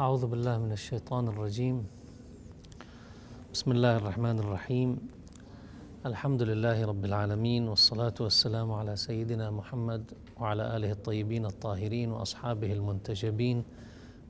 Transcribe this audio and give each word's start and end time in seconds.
أعوذ 0.00 0.26
بالله 0.26 0.58
من 0.58 0.72
الشيطان 0.72 1.28
الرجيم. 1.28 1.86
بسم 3.54 3.72
الله 3.72 3.96
الرحمن 3.96 4.38
الرحيم. 4.38 4.98
الحمد 6.06 6.42
لله 6.42 6.84
رب 6.84 7.04
العالمين 7.04 7.68
والصلاة 7.68 8.14
والسلام 8.20 8.72
على 8.72 8.96
سيدنا 8.96 9.50
محمد 9.50 10.10
وعلى 10.36 10.76
آله 10.76 10.92
الطيبين 10.92 11.46
الطاهرين 11.46 12.10
وأصحابه 12.10 12.72
المنتجبين 12.72 13.64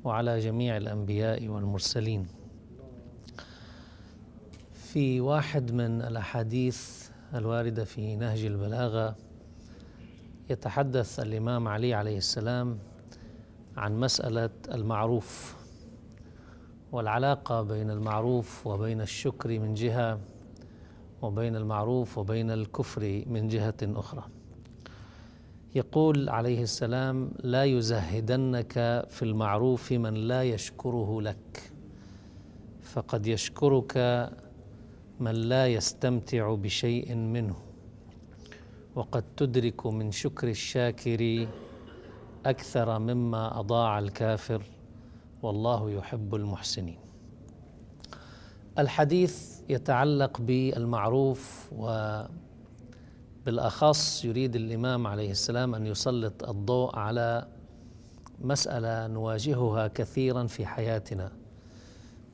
وعلى 0.04 0.38
جميع 0.38 0.76
الأنبياء 0.76 1.48
والمرسلين. 1.48 2.26
في 4.72 5.20
واحد 5.20 5.72
من 5.72 6.02
الأحاديث 6.02 7.08
الواردة 7.34 7.84
في 7.84 8.16
نهج 8.16 8.44
البلاغة 8.44 9.16
يتحدث 10.50 11.20
الإمام 11.20 11.68
علي 11.68 11.94
عليه 11.94 12.18
السلام 12.18 12.78
عن 13.76 14.00
مسألة 14.00 14.50
المعروف 14.72 15.56
والعلاقة 16.92 17.62
بين 17.62 17.90
المعروف 17.90 18.66
وبين 18.66 19.00
الشكر 19.00 19.58
من 19.58 19.74
جهة 19.74 20.18
وبين 21.22 21.56
المعروف 21.56 22.18
وبين 22.18 22.50
الكفر 22.50 23.22
من 23.26 23.48
جهة 23.48 23.74
أخرى. 23.82 24.24
يقول 25.74 26.28
عليه 26.28 26.62
السلام: 26.62 27.30
لا 27.42 27.64
يزهدنك 27.64 28.72
في 29.10 29.22
المعروف 29.22 29.92
من 29.92 30.14
لا 30.14 30.42
يشكره 30.42 31.22
لك 31.22 31.72
فقد 32.82 33.26
يشكرك 33.26 33.96
من 35.20 35.32
لا 35.34 35.66
يستمتع 35.66 36.54
بشيء 36.54 37.14
منه 37.14 37.56
وقد 38.94 39.24
تدرك 39.36 39.86
من 39.86 40.12
شكر 40.12 40.48
الشاكر 40.48 41.48
أكثر 42.46 42.98
مما 42.98 43.60
أضاع 43.60 43.98
الكافر 43.98 44.62
والله 45.42 45.90
يحب 45.90 46.34
المحسنين. 46.34 46.98
الحديث 48.78 49.60
يتعلق 49.68 50.40
بالمعروف 50.40 51.72
وبالأخص 53.46 54.24
يريد 54.24 54.56
الإمام 54.56 55.06
عليه 55.06 55.30
السلام 55.30 55.74
أن 55.74 55.86
يسلط 55.86 56.48
الضوء 56.48 56.96
على 56.96 57.46
مسألة 58.40 59.06
نواجهها 59.06 59.88
كثيرا 59.88 60.46
في 60.46 60.66
حياتنا 60.66 61.32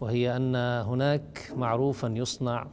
وهي 0.01 0.37
أن 0.37 0.57
هناك 0.57 1.53
معروفا 1.57 2.07
يصنع 2.07 2.67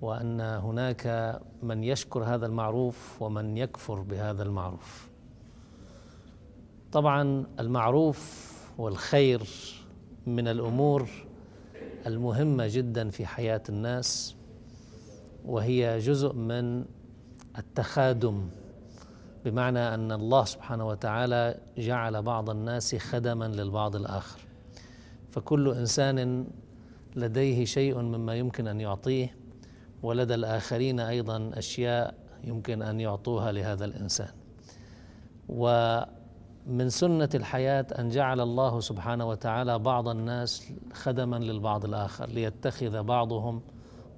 وأن 0.00 0.40
هناك 0.40 1.38
من 1.62 1.84
يشكر 1.84 2.24
هذا 2.24 2.46
المعروف 2.46 3.22
ومن 3.22 3.56
يكفر 3.56 4.00
بهذا 4.00 4.42
المعروف. 4.42 5.07
طبعا 6.92 7.46
المعروف 7.60 8.48
والخير 8.78 9.42
من 10.26 10.48
الأمور 10.48 11.08
المهمة 12.06 12.66
جدا 12.66 13.10
في 13.10 13.26
حياة 13.26 13.62
الناس 13.68 14.34
وهي 15.44 15.98
جزء 15.98 16.32
من 16.32 16.84
التخادم 17.58 18.48
بمعنى 19.44 19.78
أن 19.94 20.12
الله 20.12 20.44
سبحانه 20.44 20.88
وتعالى 20.88 21.60
جعل 21.78 22.22
بعض 22.22 22.50
الناس 22.50 22.94
خدما 22.94 23.44
للبعض 23.44 23.96
الآخر. 23.96 24.40
فكل 25.30 25.68
إنسان 25.68 26.46
لديه 27.16 27.64
شيء 27.64 27.98
مما 27.98 28.34
يمكن 28.34 28.66
أن 28.66 28.80
يعطيه 28.80 29.36
ولدى 30.02 30.34
الآخرين 30.34 31.00
أيضا 31.00 31.50
أشياء 31.54 32.14
يمكن 32.44 32.82
أن 32.82 33.00
يعطوها 33.00 33.52
لهذا 33.52 33.84
الإنسان. 33.84 34.30
ومن 36.68 36.88
سنة 36.88 37.28
الحياة 37.34 37.86
أن 37.98 38.08
جعل 38.08 38.40
الله 38.40 38.80
سبحانه 38.80 39.28
وتعالى 39.28 39.78
بعض 39.78 40.08
الناس 40.08 40.72
خدما 40.92 41.36
للبعض 41.36 41.84
الآخر 41.84 42.26
ليتخذ 42.26 43.02
بعضهم 43.02 43.62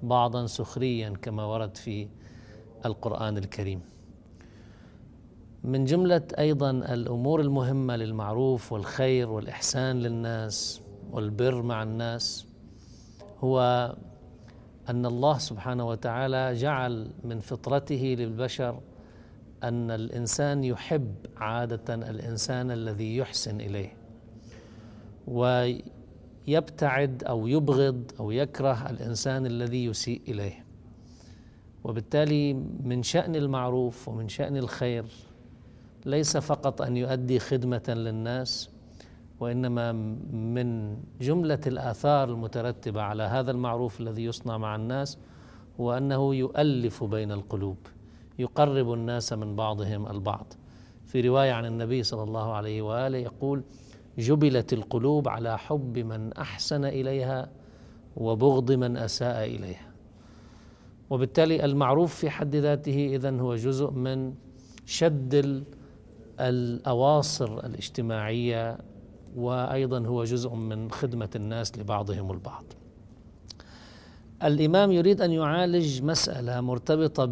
بعضا 0.03 0.45
سخريا 0.45 1.09
كما 1.21 1.43
ورد 1.45 1.77
في 1.77 2.07
القرآن 2.85 3.37
الكريم. 3.37 3.81
من 5.63 5.85
جملة 5.85 6.21
أيضا 6.39 6.69
الأمور 6.71 7.41
المهمة 7.41 7.95
للمعروف 7.95 8.73
والخير 8.73 9.29
والإحسان 9.29 9.99
للناس 9.99 10.81
والبر 11.11 11.61
مع 11.61 11.83
الناس 11.83 12.47
هو 13.39 13.59
أن 14.89 15.05
الله 15.05 15.37
سبحانه 15.37 15.87
وتعالى 15.87 16.53
جعل 16.53 17.11
من 17.23 17.39
فطرته 17.39 18.15
للبشر 18.19 18.79
أن 19.63 19.91
الإنسان 19.91 20.63
يحب 20.63 21.15
عادة 21.37 21.93
الإنسان 21.93 22.71
الذي 22.71 23.17
يحسن 23.17 23.61
إليه 23.61 23.93
ويبتعد 26.47 27.23
أو 27.23 27.47
يبغض 27.47 28.11
أو 28.19 28.31
يكره 28.31 28.89
الإنسان 28.89 29.45
الذي 29.45 29.85
يسيء 29.85 30.21
إليه. 30.27 30.65
وبالتالي 31.83 32.53
من 32.83 33.03
شأن 33.03 33.35
المعروف 33.35 34.07
ومن 34.07 34.29
شأن 34.29 34.57
الخير 34.57 35.05
ليس 36.05 36.37
فقط 36.37 36.81
أن 36.81 36.97
يؤدي 36.97 37.39
خدمة 37.39 37.83
للناس 37.87 38.69
وإنما 39.39 39.91
من 40.31 40.97
جملة 41.21 41.59
الآثار 41.67 42.29
المترتبة 42.29 43.01
على 43.01 43.23
هذا 43.23 43.51
المعروف 43.51 44.01
الذي 44.01 44.23
يصنع 44.23 44.57
مع 44.57 44.75
الناس 44.75 45.17
هو 45.79 45.97
أنه 45.97 46.35
يؤلف 46.35 47.03
بين 47.03 47.31
القلوب. 47.31 47.77
يقرب 48.41 48.93
الناس 48.93 49.33
من 49.33 49.55
بعضهم 49.55 50.07
البعض 50.07 50.53
في 51.05 51.21
رواية 51.21 51.51
عن 51.51 51.65
النبي 51.65 52.03
صلى 52.03 52.23
الله 52.23 52.53
عليه 52.53 52.81
وآله 52.81 53.17
يقول 53.17 53.63
جبلت 54.17 54.73
القلوب 54.73 55.27
على 55.27 55.57
حب 55.57 55.97
من 55.97 56.33
أحسن 56.33 56.85
إليها 56.85 57.49
وبغض 58.17 58.71
من 58.71 58.97
أساء 58.97 59.45
إليها 59.45 59.91
وبالتالي 61.09 61.65
المعروف 61.65 62.15
في 62.15 62.29
حد 62.29 62.55
ذاته 62.55 63.15
اذا 63.15 63.39
هو 63.39 63.55
جزء 63.55 63.91
من 63.91 64.33
شد 64.85 65.63
الأواصر 66.39 67.59
الاجتماعية 67.65 68.77
وأيضا 69.35 69.99
هو 69.99 70.23
جزء 70.23 70.53
من 70.53 70.91
خدمة 70.91 71.29
الناس 71.35 71.77
لبعضهم 71.77 72.31
البعض. 72.31 72.63
الإمام 74.43 74.91
يريد 74.91 75.21
أن 75.21 75.31
يعالج 75.31 76.03
مسألة 76.03 76.61
مرتبطة 76.61 77.25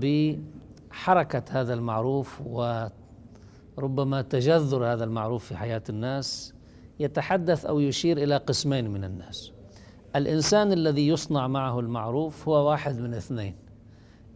بحركه 0.91 1.43
هذا 1.51 1.73
المعروف 1.73 2.41
وربما 3.77 4.21
تجذر 4.21 4.85
هذا 4.85 5.03
المعروف 5.03 5.45
في 5.45 5.57
حياة 5.57 5.83
الناس 5.89 6.53
يتحدث 6.99 7.65
أو 7.65 7.79
يشير 7.79 8.17
إلى 8.17 8.37
قسمين 8.37 8.89
من 8.89 9.03
الناس. 9.03 9.51
الإنسان 10.15 10.71
الذي 10.71 11.07
يصنع 11.07 11.47
معه 11.47 11.79
المعروف 11.79 12.47
هو 12.49 12.69
واحد 12.69 12.99
من 12.99 13.13
اثنين 13.13 13.55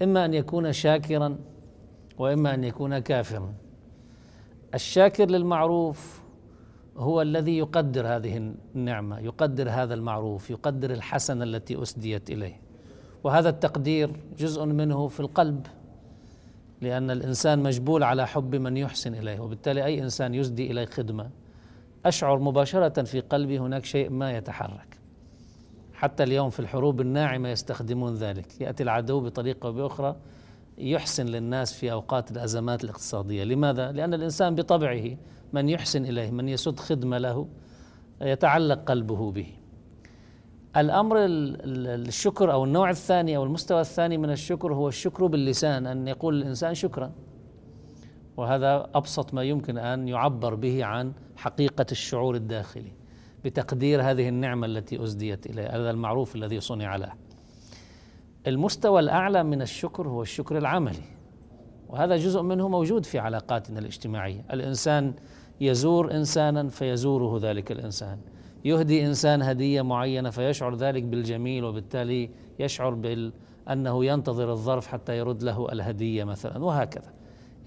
إما 0.01 0.25
أن 0.25 0.33
يكون 0.33 0.73
شاكرا 0.73 1.37
وإما 2.17 2.53
أن 2.53 2.63
يكون 2.63 2.99
كافرا. 2.99 3.53
الشاكر 4.73 5.29
للمعروف 5.29 6.23
هو 6.97 7.21
الذي 7.21 7.57
يقدر 7.57 8.07
هذه 8.07 8.53
النعمة 8.75 9.19
يقدر 9.19 9.69
هذا 9.69 9.93
المعروف 9.93 10.49
يقدر 10.49 10.91
الحسنة 10.91 11.43
التي 11.43 11.81
أسديت 11.81 12.29
إليه 12.29 12.61
وهذا 13.23 13.49
التقدير 13.49 14.11
جزء 14.37 14.65
منه 14.65 15.07
في 15.07 15.19
القلب 15.19 15.67
لأن 16.83 17.11
الإنسان 17.11 17.59
مجبول 17.59 18.03
على 18.03 18.27
حب 18.27 18.55
من 18.55 18.77
يحسن 18.77 19.15
إليه 19.15 19.39
وبالتالي 19.39 19.85
أي 19.85 20.01
إنسان 20.01 20.33
يسدي 20.33 20.71
إليه 20.71 20.85
خدمة 20.85 21.29
أشعر 22.05 22.39
مباشرة 22.39 23.03
في 23.03 23.19
قلبي 23.19 23.59
هناك 23.59 23.85
شيء 23.85 24.09
ما 24.09 24.37
يتحرك. 24.37 24.99
حتى 25.93 26.23
اليوم 26.23 26.49
في 26.49 26.59
الحروب 26.59 27.01
الناعمة 27.01 27.49
يستخدمون 27.49 28.13
ذلك. 28.13 28.61
يأتي 28.61 28.83
العدو 28.83 29.19
بطريقة 29.19 29.67
أو 29.67 29.73
بأخرى 29.73 30.15
يحسن 30.77 31.25
للناس 31.25 31.73
في 31.73 31.91
أوقات 31.91 32.31
الأزمات 32.31 32.83
الاقتصادية. 32.83 33.43
لماذا؟ 33.43 33.91
لأن 33.91 34.13
الإنسان 34.13 34.55
بطبعه 34.55 35.17
من 35.53 35.69
يحسن 35.69 36.05
إليه 36.05 36.31
من 36.31 36.49
يسد 36.49 36.79
خدمة 36.79 37.17
له 37.17 37.47
يتعلق 38.21 38.83
قلبه 38.83 39.31
به. 39.31 39.47
الأمر 40.77 41.15
الشكر 41.19 42.51
أو 42.51 42.63
النوع 42.63 42.89
الثاني 42.89 43.37
أو 43.37 43.43
المستوى 43.43 43.81
الثاني 43.81 44.17
من 44.17 44.29
الشكر 44.29 44.73
هو 44.73 44.87
الشكر 44.87 45.27
باللسان 45.27 45.87
أن 45.87 46.07
يقول 46.07 46.35
الإنسان 46.35 46.73
شكرا. 46.73 47.11
وهذا 48.37 48.89
أبسط 48.95 49.33
ما 49.33 49.43
يمكن 49.43 49.77
أن 49.77 50.07
يعبر 50.07 50.55
به 50.55 50.85
عن 50.85 51.13
حقيقة 51.35 51.85
الشعور 51.91 52.35
الداخلي 52.35 52.91
بتقدير 53.45 54.01
هذه 54.01 54.29
النعمة 54.29 54.67
التي 54.67 55.03
أسديت 55.03 55.45
اليه 55.45 55.75
هذا 55.75 55.91
المعروف 55.91 56.35
الذي 56.35 56.59
صنع 56.59 56.95
له. 56.95 57.13
المستوى 58.47 58.99
الأعلى 58.99 59.43
من 59.43 59.61
الشكر 59.61 60.07
هو 60.07 60.21
الشكر 60.21 60.57
العملي. 60.57 61.03
وهذا 61.89 62.17
جزء 62.17 62.41
منه 62.41 62.67
موجود 62.67 63.05
في 63.05 63.19
علاقاتنا 63.19 63.79
الاجتماعية. 63.79 64.45
الإنسان 64.53 65.13
يزور 65.61 66.11
انسانا 66.11 66.69
فيزوره 66.69 67.39
ذلك 67.41 67.71
الإنسان. 67.71 68.17
يهدي 68.65 69.05
إنسان 69.05 69.41
هدية 69.41 69.81
معينة 69.81 70.29
فيشعر 70.29 70.75
ذلك 70.75 71.03
بالجميل 71.03 71.63
وبالتالي 71.63 72.29
يشعر 72.59 72.93
بال 72.93 73.33
انه 73.69 74.05
ينتظر 74.05 74.51
الظرف 74.51 74.87
حتى 74.87 75.17
يرد 75.17 75.43
له 75.43 75.71
الهدية 75.71 76.23
مثلا 76.23 76.63
وهكذا. 76.63 77.13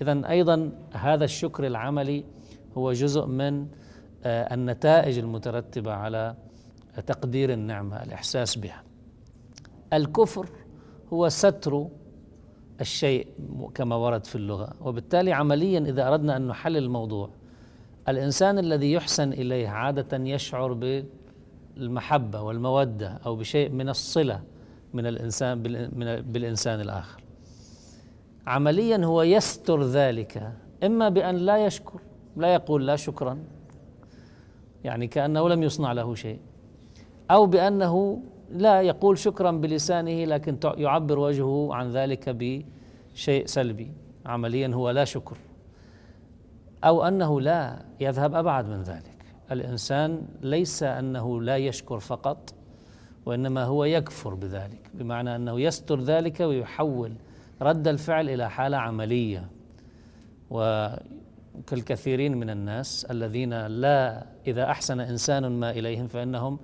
اذا 0.03 0.31
أيضا 0.31 0.73
هذا 0.93 1.25
الشكر 1.25 1.67
العملي 1.67 2.25
هو 2.77 2.93
جزء 2.93 3.27
من 3.27 3.67
آه، 4.25 4.55
النتائج 4.55 5.19
المترتبة 5.19 5.93
على 5.93 6.35
تقدير 7.07 7.53
النعمة 7.53 8.03
الإحساس 8.03 8.57
بها. 8.59 8.83
الكفر 9.93 10.49
هو 11.13 11.29
ستر 11.29 11.87
الشيء 12.81 13.27
كما 13.75 13.97
ورد 13.97 14.27
في 14.27 14.37
اللغة 14.37 14.73
وبالتالي 14.81 15.33
عمليا 15.33 15.79
إذا 15.79 16.09
أردنا 16.09 16.37
أن 16.37 16.47
نحلل 16.47 16.77
الموضوع 16.77 17.31
الإنسان 18.09 18.59
الذي 18.59 18.93
يحسن 18.93 19.33
إليه 19.33 19.69
عادة 19.69 20.25
يشعر 20.25 21.03
بالمحبة 21.77 22.43
والمودة 22.43 23.09
أو 23.27 23.37
بشيء 23.37 23.71
من 23.71 23.89
الصلة 23.89 24.43
من 24.95 25.07
الإنسان 25.07 25.63
بالإنسان 26.23 26.81
الآخر. 26.81 27.23
عمليا 28.47 29.05
هو 29.05 29.23
يستر 29.23 29.83
ذلك 29.83 30.53
إما 30.85 31.09
بأن 31.09 31.37
لا 31.37 31.67
يشكر 31.67 32.01
لا 32.37 32.55
يقول 32.55 32.87
لا 32.87 32.97
شكرا 32.97 33.39
يعني 34.85 35.07
كأنه 35.07 35.49
لم 35.49 35.63
يصنع 35.63 35.93
له 35.93 36.15
شيء 36.15 36.39
أو 37.31 37.47
بأنه 37.47 38.23
لا 38.51 38.83
يقول 38.83 39.19
شكرا 39.19 39.51
بلسانه 39.51 40.25
لكن 40.25 40.59
يعبر 40.65 41.19
وجهه 41.19 41.75
عن 41.75 41.91
ذلك 41.91 42.29
بشيء 42.29 43.47
سلبي. 43.47 43.93
عمليا 44.27 44.69
هو 44.69 44.91
لا 44.91 45.05
شكر. 45.05 45.37
أو 46.85 47.03
أنه 47.03 47.41
لا 47.41 47.83
يذهب 48.01 48.35
أبعد 48.35 48.69
من 48.69 48.83
ذلك. 48.83 49.17
الإنسان 49.53 50.23
ليس 50.43 50.83
أنه 50.83 51.43
لا 51.43 51.57
يشكر 51.57 51.99
فقط 51.99 52.55
وإنما 53.27 53.65
هو 53.65 53.85
يكفر 53.85 54.35
بذلك 54.35 54.91
بمعنى 54.95 55.37
أنه 55.37 55.61
يستر 55.61 56.01
ذلك 56.01 56.41
ويحول 56.41 57.13
رد 57.63 57.89
الفعل 57.89 58.29
إلى 58.29 58.51
حالة 58.51 58.77
عملية. 58.77 59.49
وكالكثيرين 60.51 62.37
من 62.37 62.51
الناس 62.51 63.05
الذين 63.05 63.67
لا 63.67 64.27
إذا 64.47 64.71
أحسن 64.71 65.01
إنسان 65.01 65.47
ما 65.47 65.71
إليهم 65.71 66.07
فإنهم 66.07 66.59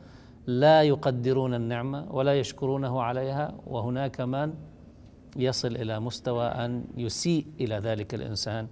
لا 0.47 0.83
يقدرون 0.83 1.55
النعمة 1.55 2.13
ولا 2.13 2.35
يشكرونه 2.39 3.03
عليها. 3.03 3.55
وهناك 3.67 4.21
من 4.21 4.55
يصل 5.37 5.77
إلى 5.77 6.01
مستوى 6.01 6.47
أن 6.47 6.85
يسيء 6.97 7.47
إلى 7.61 7.75
ذلك 7.75 8.15
الإنسان 8.15 8.67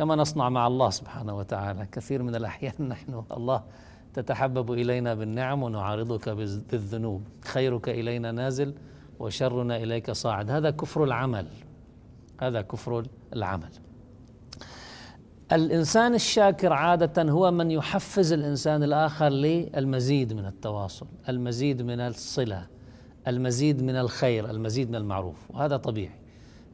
كما 0.00 0.16
نصنع 0.16 0.48
مع 0.48 0.66
الله 0.66 0.90
سبحانه 0.90 1.36
وتعالى. 1.36 1.86
كثير 1.92 2.22
من 2.22 2.34
الأحيان 2.34 2.74
نحن 2.88 3.22
الله 3.36 3.62
تتحبب 4.14 4.72
إلينا 4.72 5.14
بالنعم 5.14 5.62
ونعارضك 5.62 6.28
بالذنوب. 6.28 7.22
خيرك 7.44 7.88
إلينا 7.88 8.32
نازل 8.32 8.74
وشرنا 9.18 9.76
إليك 9.76 10.10
صاعد. 10.10 10.50
هذا 10.50 10.70
كفر 10.70 11.04
العمل. 11.04 11.46
هذا 12.40 12.60
كفر 12.60 13.04
العمل. 13.32 13.68
الإنسان 15.52 16.14
الشاكر 16.14 16.72
عادة 16.72 17.30
هو 17.30 17.50
من 17.50 17.70
يحفز 17.70 18.32
الإنسان 18.32 18.82
الآخر 18.82 19.28
للمزيد 19.28 20.32
من 20.32 20.46
التواصل 20.46 21.06
المزيد 21.28 21.82
من 21.82 22.00
الصلة 22.00 22.66
المزيد 23.28 23.82
من 23.82 23.96
الخير 23.96 24.50
المزيد 24.50 24.88
من 24.88 24.96
المعروف 24.96 25.50
وهذا 25.50 25.76
طبيعي. 25.76 26.20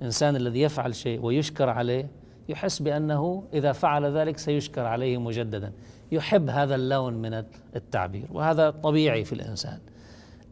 الإنسان 0.00 0.36
الذي 0.36 0.60
يفعل 0.60 0.94
شيء 0.94 1.24
ويشكر 1.24 1.68
عليه 1.68 2.25
يحس 2.48 2.82
بأنه 2.82 3.44
إذا 3.52 3.72
فعل 3.72 4.04
ذلك 4.04 4.38
سيشكر 4.38 4.86
عليه 4.86 5.18
مجددا. 5.18 5.72
يحب 6.12 6.50
هذا 6.50 6.74
اللون 6.74 7.14
من 7.14 7.44
التعبير 7.76 8.26
وهذا 8.32 8.70
طبيعي 8.70 9.24
في 9.24 9.32
الإنسان. 9.32 9.78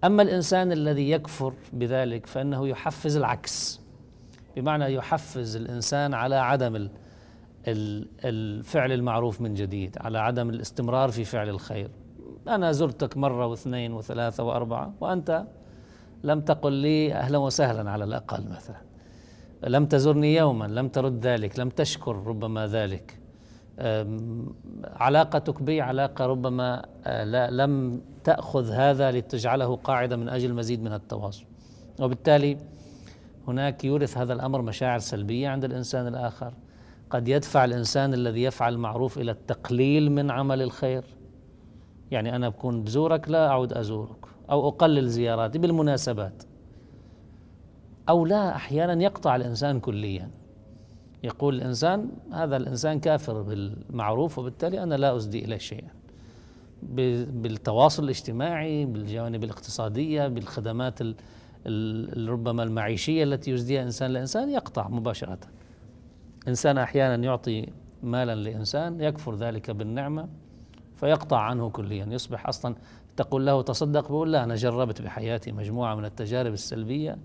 أما 0.05 0.23
الإنسان 0.23 0.73
الذي 0.73 1.11
يكفر 1.11 1.55
بذلك 1.73 2.27
فإنه 2.27 2.69
يحفز 2.69 3.17
العكس. 3.17 3.81
بمعنى 4.57 4.95
يحفز 4.95 5.57
الإنسان 5.57 6.15
على 6.15 6.37
عدم 6.37 6.89
الفعل 8.25 8.93
المعروف 8.93 9.41
من 9.41 9.55
جديد 9.55 9.97
على 10.01 10.19
عدم 10.19 10.51
الاستمرار 10.51 11.11
في 11.11 11.25
فعل 11.25 11.49
الخير. 11.49 11.91
أنا 12.49 12.73
زرتك 12.73 13.17
مرة 13.17 13.47
واثنين 13.47 13.93
وثلاثة 13.93 14.45
وأربعة 14.45 14.95
وأنت 15.01 15.45
لم 16.25 16.41
تقل 16.41 16.73
لي 16.73 17.15
أهلا 17.15 17.39
وسهلا 17.39 17.91
على 17.91 18.05
الأقل 18.05 18.49
مثلا. 18.49 18.77
لم 19.67 19.87
تزرني 19.87 20.35
يوما 20.35 20.65
لم 20.65 20.89
ترد 20.89 21.27
ذلك 21.27 21.59
لم 21.59 21.69
تشكر 21.69 22.17
ربما 22.27 22.67
ذلك. 22.67 23.19
علاقتك 24.85 25.63
بي 25.63 25.81
علاقة 25.81 26.27
ربما 26.27 26.87
آه، 27.05 27.25
لا 27.25 27.51
لم 27.51 28.01
تأخذ 28.25 28.71
هذا 28.71 29.11
لتجعله 29.11 29.77
قاعدة 29.77 30.17
من 30.17 30.29
أجل 30.29 30.55
مزيد 30.55 30.83
من 30.83 30.93
التواصل. 30.93 31.45
وبالتالي 32.01 32.57
هناك 33.49 33.85
يورث 33.85 34.19
هذا 34.19 34.33
الأمر 34.33 34.63
مشاعر 34.63 34.99
سلبية 34.99 35.49
عند 35.49 35.65
الإنسان 35.65 36.07
الآخر. 36.07 36.55
قد 37.11 37.29
يدفع 37.29 37.65
الإنسان 37.65 38.15
الذي 38.15 38.43
يفعل 38.43 38.73
المعروف 38.73 39.19
إلى 39.19 39.31
التقليل 39.31 40.13
من 40.13 40.31
عمل 40.31 40.63
الخير. 40.63 41.05
يعني 42.11 42.37
أنا 42.37 42.49
بكون 42.49 42.85
بزورك 42.85 43.29
لا 43.29 43.49
أعود 43.49 43.73
أزورك 43.73 44.27
أو 44.51 44.69
أقلل 44.69 45.09
زياراتي 45.09 45.59
بالمناسبات. 45.59 46.43
أو 48.09 48.27
لا 48.27 48.57
أحيانا 48.57 49.03
يقطع 49.03 49.37
الإنسان 49.37 49.81
كليا. 49.81 50.31
يقول 51.23 51.55
الإنسان 51.55 52.09
هذا 52.33 52.57
الإنسان 52.57 53.01
كافر 53.01 53.43
بالمعروف 53.43 54.39
وبالتالي 54.39 54.83
أنا 54.83 54.95
لا 54.95 55.17
أسدي 55.17 55.45
إليه 55.45 55.57
شيئا. 55.57 55.89
بالتواصل 56.83 58.05
الاجتماعي 58.05 58.85
بالجوانب 58.85 59.45
الاقتصادية 59.45 60.29
بالخدمات 60.29 61.03
ربما 62.29 62.63
المعيشية 62.63 63.25
التي 63.25 63.51
يسديها 63.51 63.83
إنسان. 63.83 64.11
لإنسان 64.11 64.51
يقطع 64.51 64.89
مباشرة. 64.89 65.39
إنسان 66.49 66.79
أحيانا 66.79 67.25
يعطي 67.25 67.67
مالا 68.03 68.35
لإنسان 68.35 69.01
يكفر 69.01 69.35
ذلك 69.35 69.71
بالنعمة 69.71 70.29
فيقطع 70.95 71.39
عنه 71.39 71.71
كليا. 71.71 72.07
يصبح 72.11 72.49
أصلا 72.49 72.75
تقول 73.17 73.47
له 73.47 73.63
تصدق 73.63 74.09
بقول 74.09 74.33
لا 74.33 74.45
أنا 74.45 74.55
جربت 74.55 75.03
بحياتي 75.03 75.53
مجموعة 75.53 75.95
من 75.95 76.05
التجارب 76.05 76.53
السلبية. 76.53 77.19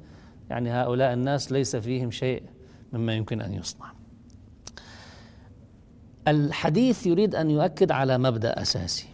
يعني 0.49 0.71
هؤلاء 0.71 1.13
الناس 1.13 1.51
ليس 1.51 1.75
فيهم 1.75 2.11
شيء 2.11 2.43
مما 2.93 3.13
يمكن 3.13 3.41
أن 3.41 3.53
يصنع. 3.53 3.91
الحديث 6.27 7.07
يريد 7.07 7.35
أن 7.35 7.49
يؤكد 7.49 7.91
على 7.91 8.17
مبدأ 8.17 8.61
أساسي 8.61 9.07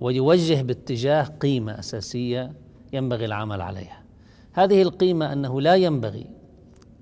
ويوجه 0.00 0.62
باتجاه 0.62 1.22
قيمة 1.22 1.78
أساسية 1.78 2.52
ينبغي 2.92 3.24
العمل 3.24 3.60
عليها. 3.60 4.02
هذه 4.52 4.82
القيمة 4.82 5.32
أنه 5.32 5.60
لا 5.60 5.74
ينبغي 5.74 6.26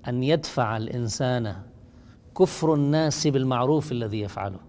أن 0.07 0.23
يدفع 0.23 0.77
الإنسان 0.77 1.55
كفر 2.37 2.73
الناس 2.73 3.27
بالمعروف 3.27 3.91
الذي 3.91 4.21
يفعله 4.21 4.59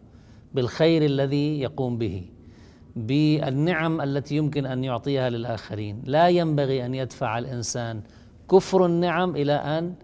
بالخير 0.55 1.05
الذي 1.05 1.61
يقوم 1.61 1.99
به 1.99 2.25
بالنعم 2.97 4.01
التي 4.01 4.37
يمكن 4.37 4.67
أن 4.67 4.85
يعطيها 4.85 5.31
للآخرين. 5.31 6.03
لا 6.05 6.29
ينبغي 6.29 6.87
أن 6.87 6.95
يدفع 6.95 7.39
الإنسان 7.39 8.03
كفر 8.51 8.87
النعم 8.87 9.37
إلى 9.37 9.53
أن 9.53 9.95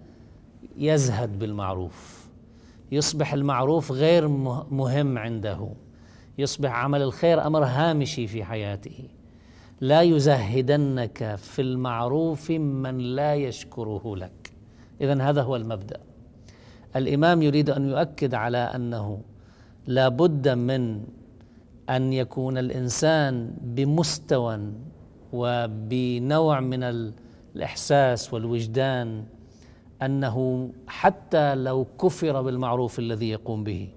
يزهد 0.76 1.38
بالمعروف. 1.38 2.28
يصبح 2.92 3.32
المعروف 3.32 3.92
غير 3.92 4.28
مهم 4.70 5.18
عنده. 5.18 5.68
يصبح 6.38 6.70
عمل 6.70 7.02
الخير 7.02 7.46
أمر 7.46 7.64
هامشي 7.64 8.26
في 8.26 8.44
حياته. 8.44 9.08
لا 9.80 10.02
يزهدنك 10.02 11.34
في 11.34 11.62
المعروف 11.62 12.50
من 12.50 12.98
لا 12.98 13.34
يشكره 13.34 14.16
لك. 14.16 14.52
اذا 15.00 15.22
هذا 15.22 15.42
هو 15.42 15.56
المبدأ. 15.56 16.00
الإمام 16.96 17.42
يريد 17.42 17.70
أن 17.70 17.88
يؤكد 17.88 18.34
على 18.34 18.58
أنه 18.58 19.20
لا 19.86 20.08
بد 20.08 20.48
من 20.48 21.04
أن 21.90 22.12
يكون 22.12 22.58
الإنسان 22.58 23.54
بمستوى 23.60 24.72
وبنوع 25.32 26.60
من 26.60 27.12
الإحساس 27.56 28.34
والوجدان 28.34 29.24
أنه 30.02 30.70
حتى 30.86 31.54
لو 31.54 31.86
كفر 32.00 32.42
بالمعروف 32.42 32.98
الذي 32.98 33.30
يقوم 33.30 33.64
به 33.64 33.88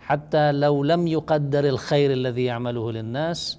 حتى 0.00 0.52
لو 0.52 0.84
لم 0.84 1.06
يقدر 1.06 1.68
الخير 1.68 2.12
الذي 2.12 2.44
يعمله 2.44 2.92
للناس 2.92 3.58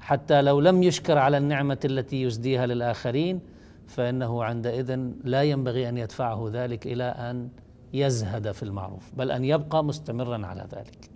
حتى 0.00 0.42
لو 0.42 0.60
لم 0.60 0.82
يشكر 0.82 1.18
على 1.18 1.38
النعمة 1.38 1.78
التي 1.84 2.22
يسديها 2.22 2.66
للآخرين 2.66 3.40
فإنه 3.86 4.44
عندئذ 4.44 4.96
لا 5.24 5.42
ينبغي 5.42 5.88
أن 5.88 5.98
يدفعه 5.98 6.50
ذلك 6.52 6.86
إلى 6.86 7.04
أن 7.04 7.48
يزهد 7.92 8.52
في 8.52 8.62
المعروف 8.62 9.10
بل 9.16 9.30
أن 9.30 9.44
يبقى 9.44 9.84
مستمرا 9.84 10.46
على 10.46 10.66
ذلك. 10.74 11.10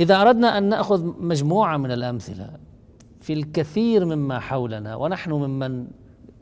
إذا 0.00 0.22
أردنا 0.22 0.58
أن 0.58 0.68
نأخذ 0.68 1.04
مجموعة 1.20 1.76
من 1.76 1.90
الأمثلة 1.90 2.50
في 3.20 3.32
الكثير 3.32 4.04
مما 4.04 4.38
حولنا 4.38 4.96
ونحن 4.96 5.32
ممن 5.32 5.86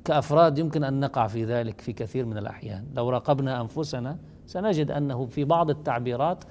كأفراد 0.04 0.58
يمكن 0.58 0.84
أن 0.84 1.00
نقع 1.00 1.26
في 1.26 1.44
ذلك 1.44 1.80
في 1.80 1.92
كثير 1.92 2.26
من 2.26 2.38
الأحيان. 2.38 2.84
لو 2.94 3.10
راقبنا 3.10 3.60
أنفسنا 3.60 4.16
سنجد 4.46 4.90
أنه 4.90 5.26
في 5.26 5.44
بعض 5.44 5.70
التعبيرات 5.70 6.44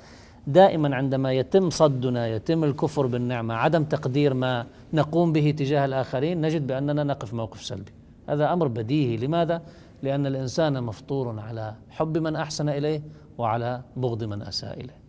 دائما 0.48 0.96
عندما 0.96 1.34
يتم 1.34 1.70
صدنا 1.70 2.28
يتم 2.28 2.64
الكفر 2.64 3.06
بالنعمة 3.06 3.54
عدم 3.54 3.84
تقدير 3.84 4.34
ما 4.34 4.66
نقوم 4.94 5.32
به 5.32 5.52
تجاه 5.52 5.86
الآخرين 5.86 6.42
نجد 6.42 6.68
بأننا 6.68 7.04
نقف 7.04 7.34
موقف 7.34 7.64
سلبي. 7.64 7.92
هذا 8.30 8.54
أمر 8.54 8.68
بديهي. 8.68 9.18
لماذا؟ 9.18 9.62
لأن 10.04 10.26
الإنسان 10.26 10.84
مفطور 10.84 11.40
على 11.40 11.74
حب 11.90 12.18
من 12.18 12.36
أحسن 12.36 12.70
إليه 12.70 13.02
وعلى 13.38 13.82
بغض 13.96 14.24
من 14.24 14.42
أساء 14.42 14.80
إليه. 14.80 15.04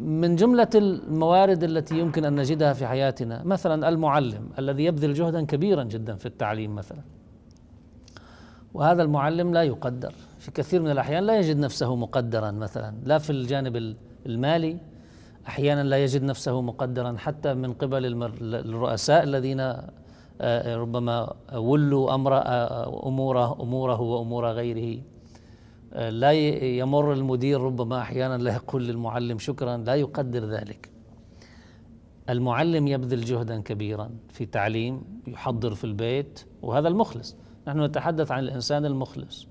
من 0.00 0.36
جملة 0.36 0.68
الموارد 0.74 1.64
التي 1.64 1.98
يمكن 1.98 2.24
أن 2.24 2.36
نجدها 2.36 2.72
في 2.72 2.86
حياتنا 2.86 3.42
مثلا 3.44 3.88
المعلم 3.88 4.48
الذي 4.58 4.84
يبذل 4.84 5.14
جهدا 5.14 5.44
كبيرا 5.44 5.84
جدا 5.84 6.14
في 6.14 6.26
التعليم 6.26 6.74
مثلا. 6.74 7.00
وهذا 8.74 9.02
المعلم 9.02 9.54
لا 9.54 9.62
يقدر. 9.62 10.12
في 10.38 10.50
كثير 10.50 10.82
من 10.82 10.90
الأحيان 10.90 11.24
لا 11.24 11.38
يجد 11.38 11.58
نفسه 11.58 11.96
مقدرا 11.96 12.50
مثلا 12.50 12.94
لا 13.04 13.18
في 13.18 13.30
الجانب 13.30 13.96
المالي 14.26 14.78
أحيانا 15.48 15.82
لا 15.82 16.04
يجد 16.04 16.22
نفسه 16.22 16.60
مقدرا 16.60 17.16
حتى 17.18 17.54
من 17.54 17.72
قبل 17.72 18.24
الرؤساء 18.54 19.22
الذين 19.22 19.60
آه، 20.40 20.76
ربما 20.76 21.34
ولوا 21.54 22.14
أمر 22.14 22.34
آه، 22.34 23.08
أموره 23.08 23.62
أموره 23.62 24.00
وأمور 24.00 24.46
غيره. 24.46 25.02
آه، 25.92 26.10
لا 26.10 26.32
يمر 26.62 27.12
المدير 27.12 27.60
ربما 27.60 28.00
أحيانا 28.00 28.42
لا 28.42 28.54
يقول 28.54 28.86
للمعلم 28.86 29.38
شكرا 29.38 29.76
لا 29.76 29.94
يقدر 29.94 30.44
ذلك. 30.44 30.90
المعلم 32.30 32.88
يبذل 32.88 33.24
جهدا 33.24 33.60
كبيرا 33.60 34.10
في 34.28 34.46
تعليم 34.46 35.02
يحضر 35.26 35.74
في 35.74 35.84
البيت 35.84 36.44
وهذا 36.62 36.88
المخلص. 36.88 37.36
نحن 37.68 37.80
نتحدث 37.80 38.30
عن 38.30 38.38
الإنسان 38.38 38.84
المخلص. 38.84 39.46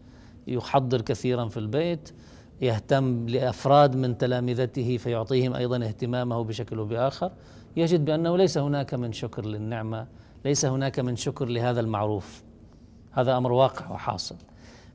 يحضر 0.48 1.01
كثيرا 1.01 1.48
في 1.48 1.58
البيت 1.58 2.13
يهتم 2.62 3.29
لأفراد 3.29 3.96
من 3.96 4.17
تلامذته 4.17 4.98
فيعطيهم 4.98 5.53
أيضا 5.53 5.77
اهتمامه 5.77 6.43
بشكل 6.43 6.77
أو 6.77 6.86
بآخر. 6.86 7.32
يجد 7.77 8.05
بأنه 8.05 8.38
ليس 8.38 8.58
هناك 8.58 8.93
من 8.93 9.12
شكر 9.12 9.46
للنعمة 9.46 10.08
ليس 10.46 10.65
هناك 10.65 11.00
من 11.00 11.15
شكر 11.15 11.46
لهذا 11.46 11.79
المعروف. 11.79 12.43
هذا 13.12 13.38
أمر 13.38 13.51
واقع 13.51 13.91
وحاصل. 13.91 14.36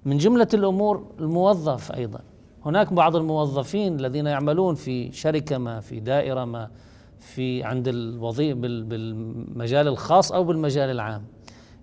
من 0.05 0.19
جملة 0.19 0.49
الأمور 0.55 1.07
الموظف 1.21 1.93
أيضا. 1.93 2.21
هناك 2.65 2.93
بعض 2.93 3.17
الموظفين 3.17 4.01
الذين 4.01 4.27
يعملون 4.27 4.75
في 4.75 5.13
شركة 5.13 5.59
ما 5.59 5.81
في 5.81 6.01
دائرة 6.01 6.45
ما 6.45 6.71
في 7.19 7.65
عند 7.65 7.89
الوظيفة 7.89 8.61
بالمجال 8.61 9.89
الخاص 9.89 10.33
أو 10.33 10.45
بالمجال 10.45 10.91
العام. 10.91 11.25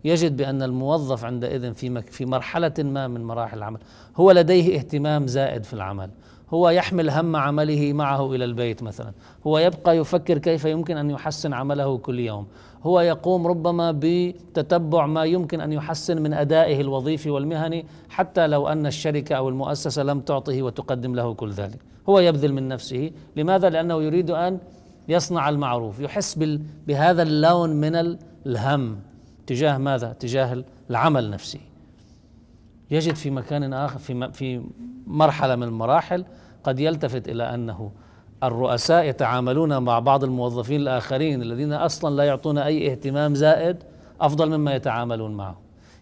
يجد 0.05 0.37
بأن 0.37 0.63
الموظف 0.63 1.25
عندئذ 1.25 1.73
في 1.73 2.01
في 2.01 2.25
مرحلة 2.25 2.73
ما 2.79 3.07
من 3.07 3.23
مراحل 3.23 3.57
العمل 3.57 3.79
هو 4.17 4.31
لديه 4.31 4.77
اهتمام 4.77 5.27
زائد 5.27 5.63
في 5.63 5.73
العمل. 5.73 6.09
هو 6.49 6.69
يحمل 6.69 7.09
هم 7.09 7.35
عمله 7.35 7.93
معه 7.93 8.33
إلى 8.35 8.45
البيت 8.45 8.83
مثلا. 8.83 9.11
هو 9.47 9.57
يبقى 9.57 9.97
يفكر 9.97 10.37
كيف 10.37 10.65
يمكن 10.65 10.97
أن 10.97 11.09
يحسن 11.09 11.53
عمله 11.53 11.97
كل 11.97 12.19
يوم. 12.19 12.47
هو 12.83 13.01
يقوم 13.01 13.47
ربما 13.47 13.99
بتتبع 13.99 15.05
ما 15.05 15.23
يمكن 15.23 15.61
أن 15.61 15.73
يحسن 15.73 16.21
من 16.21 16.33
أدائه 16.33 16.81
الوظيفي 16.81 17.29
والمهني 17.29 17.85
حتى 18.09 18.47
لو 18.47 18.67
أن 18.67 18.85
الشركة 18.85 19.35
أو 19.35 19.49
المؤسسة 19.49 20.03
لم 20.03 20.19
تعطه 20.19 20.63
وتقدم 20.63 21.15
له 21.15 21.33
كل 21.33 21.51
ذلك. 21.51 21.79
هو 22.09 22.19
يبذل 22.19 22.53
من 22.53 22.67
نفسه. 22.67 23.11
لماذا؟ 23.35 23.69
لأنه 23.69 24.01
يريد 24.01 24.31
أن 24.31 24.59
يصنع 25.07 25.49
المعروف 25.49 25.99
يحس 25.99 26.39
بهذا 26.87 27.23
اللون 27.23 27.69
من 27.69 28.17
الهم. 28.45 28.97
تجاه 29.47 29.77
ماذا؟ 29.77 30.13
تجاه 30.13 30.63
العمل 30.89 31.29
نفسه 31.29 31.59
يجد 32.91 33.15
في 33.15 33.29
مكان 33.29 33.73
آخر 33.73 33.99
في 33.99 34.31
في 34.31 34.61
مرحلة 35.07 35.55
من 35.55 35.63
المراحل 35.63 36.25
قد 36.63 36.79
يلتفت 36.79 37.29
إلى 37.29 37.53
أنه 37.53 37.91
الرؤساء 38.43 39.03
يتعاملون 39.03 39.77
مع 39.77 39.99
بعض 39.99 40.23
الموظفين 40.23 40.81
الآخرين 40.81 41.41
الذين 41.41 41.73
أصلا 41.73 42.15
لا 42.15 42.23
يعطون 42.23 42.57
أي 42.57 42.91
اهتمام 42.91 43.35
زائد 43.35 43.77
أفضل 44.21 44.57
مما 44.57 44.75
يتعاملون 44.75 45.31
معه. 45.31 45.57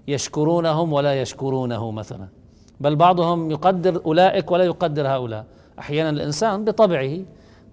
يشكرونهم 0.08 0.94
ولا 0.94 1.22
يشكرونه 1.22 1.92
مثلا. 1.92 2.28
بل 2.80 2.96
بعضهم 2.96 3.52
يقدر 3.52 4.02
أولئك 4.06 4.52
ولا 4.52 4.64
يقدر 4.64 5.08
هؤلاء. 5.08 5.46
أحيانا 5.80 6.10
الإنسان 6.10 6.66
بطبعه 6.66 7.18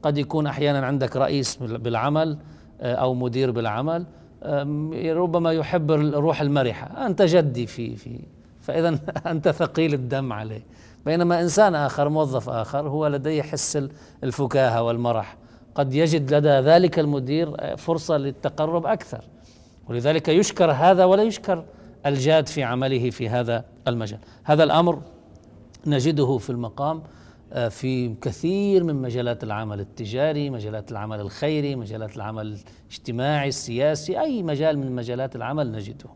قد 0.03 0.19
يكون 0.19 0.47
أحيانا 0.47 0.87
عندك 0.87 1.17
رئيس 1.17 1.57
بالعمل 1.57 2.39
آه، 2.81 2.95
أو 2.95 3.15
مدير 3.15 3.51
بالعمل. 3.51 4.07
ربما 5.13 5.53
يحب 5.53 5.91
الروح 5.93 6.41
المرحة. 6.41 7.07
أنت 7.07 7.23
جدي 7.23 7.67
في 7.67 7.97
في 7.97 8.21
فإذا 8.61 8.99
أنت 9.27 9.49
ثقيل 9.49 9.95
الدم 9.95 10.33
عليه. 10.33 10.63
بينما 11.07 11.41
إنسان 11.41 11.75
آخر 11.75 12.09
موظف 12.09 12.49
آخر 12.49 12.89
هو 12.89 13.07
لديه 13.07 13.43
حس 13.43 13.89
الفكاهة 14.25 14.83
والمرح. 14.83 15.37
قد 15.75 15.95
يجد 15.95 16.35
لدى 16.35 16.49
ذلك 16.49 16.99
المدير 16.99 17.77
فرصة 17.77 18.17
للتقرب 18.17 18.87
أكثر. 18.87 19.25
ولذلك 19.89 20.29
يشكر 20.29 20.71
هذا 20.71 21.05
ولا 21.05 21.23
يشكر 21.23 21.65
الجاد 22.07 22.47
في 22.47 22.63
عمله 22.63 23.11
في 23.11 23.29
هذا 23.29 23.65
المجال. 23.89 24.19
هذا 24.45 24.65
الأمر 24.65 25.03
نجده 25.87 26.39
في 26.39 26.51
المقام. 26.51 27.03
في 27.51 28.15
كثير 28.15 28.85
من 28.85 28.95
مجالات 28.95 29.45
العمل 29.45 29.81
التجاري 29.81 30.51
مجالات 30.51 30.93
العمل 30.93 31.21
الخيري 31.21 31.77
مجالات 31.77 32.17
العمل 32.17 32.59
الاجتماعي 32.87 33.49
السياسي 33.49 34.21
أي 34.21 34.43
مجال 34.43 34.79
من 34.79 34.93
مجالات 34.93 35.37
العمل 35.37 35.73
نجده. 35.73 36.11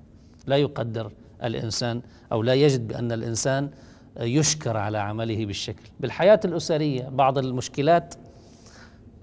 لا 0.46 0.56
يقدر 0.56 1.12
الإنسان 1.44 2.02
أو 2.32 2.42
لا 2.42 2.54
يجد 2.54 2.88
بأن 2.88 3.12
الإنسان 3.12 3.70
يشكر 4.20 4.76
على 4.76 4.98
عمله 4.98 5.46
بالشكل. 5.46 5.82
بالحياة 6.00 6.40
الأسرية 6.44 7.08
بعض 7.08 7.38
المشكلات 7.38 8.14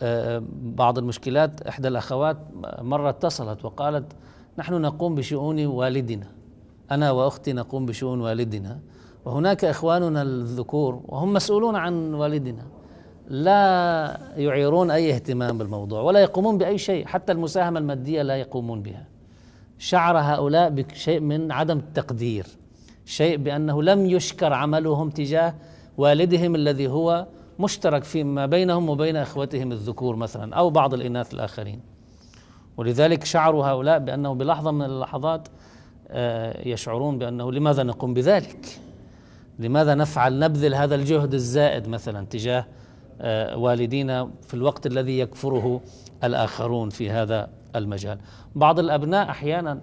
آه، 0.01 0.43
بعض 0.61 0.97
المشكلات 0.97 1.61
إحدى 1.61 1.87
الأخوات 1.87 2.37
مرة 2.79 3.09
اتصلت 3.09 3.65
وقالت 3.65 4.13
نحن 4.57 4.73
نقوم 4.73 5.15
بشؤون 5.15 5.65
والدنا. 5.65 6.27
أنا 6.91 7.11
وأختي 7.11 7.53
نقوم 7.53 7.85
بشؤون 7.85 8.21
والدنا 8.21 8.79
وهناك 9.25 9.65
إخواننا 9.65 10.21
الذكور 10.21 11.01
وهم 11.05 11.33
مسؤولون 11.33 11.75
عن 11.75 12.13
والدنا. 12.13 12.63
لا 13.27 14.19
يعيرون 14.35 14.91
أي 14.91 15.13
اهتمام 15.13 15.57
بالموضوع 15.57 16.01
ولا 16.01 16.19
يقومون 16.19 16.57
بأي 16.57 16.77
شيء 16.77 17.05
حتى 17.05 17.31
المساهمة 17.31 17.79
المادية 17.79 18.21
لا 18.21 18.35
يقومون 18.35 18.81
بها. 18.81 19.07
شعر 19.77 20.17
هؤلاء 20.17 20.69
بشيء 20.69 21.19
من 21.19 21.51
عدم 21.51 21.77
التقدير 21.77 22.45
شيء 23.05 23.37
بأنه 23.37 23.83
لم 23.83 24.05
يشكر 24.05 24.53
عملهم 24.53 25.09
تجاه 25.09 25.55
والدهم 25.97 26.55
الذي 26.55 26.87
هو 26.87 27.27
مشترك 27.59 28.03
فيما 28.03 28.45
بينهم 28.45 28.89
وبين 28.89 29.15
إخوتهم 29.15 29.71
الذكور 29.71 30.15
مثلا 30.15 30.55
أو 30.55 30.69
بعض 30.69 30.93
الإناث 30.93 31.33
الآخرين. 31.33 31.79
ولذلك 32.77 33.23
شعروا 33.23 33.65
هؤلاء 33.65 33.99
بأنه 33.99 34.33
بلحظة 34.33 34.71
من 34.71 34.85
اللحظات 34.85 35.47
يشعرون 36.65 37.17
بأنه 37.17 37.51
لماذا 37.51 37.83
نقوم 37.83 38.13
بذلك؟ 38.13 38.79
لماذا 39.59 39.95
نفعل 39.95 40.39
نبذل 40.39 40.75
هذا 40.75 40.95
الجهد 40.95 41.33
الزائد 41.33 41.87
مثلا 41.87 42.25
تجاه 42.25 42.65
آه، 43.21 43.57
والدينا 43.57 44.29
في 44.47 44.53
الوقت 44.53 44.85
الذي 44.85 45.19
يكفره 45.19 45.81
الآخرون 46.23 46.89
في 46.89 47.09
هذا 47.09 47.49
المجال 47.75 48.17
بعض 48.55 48.79
الأبناء 48.79 49.29
أحيانا 49.29 49.79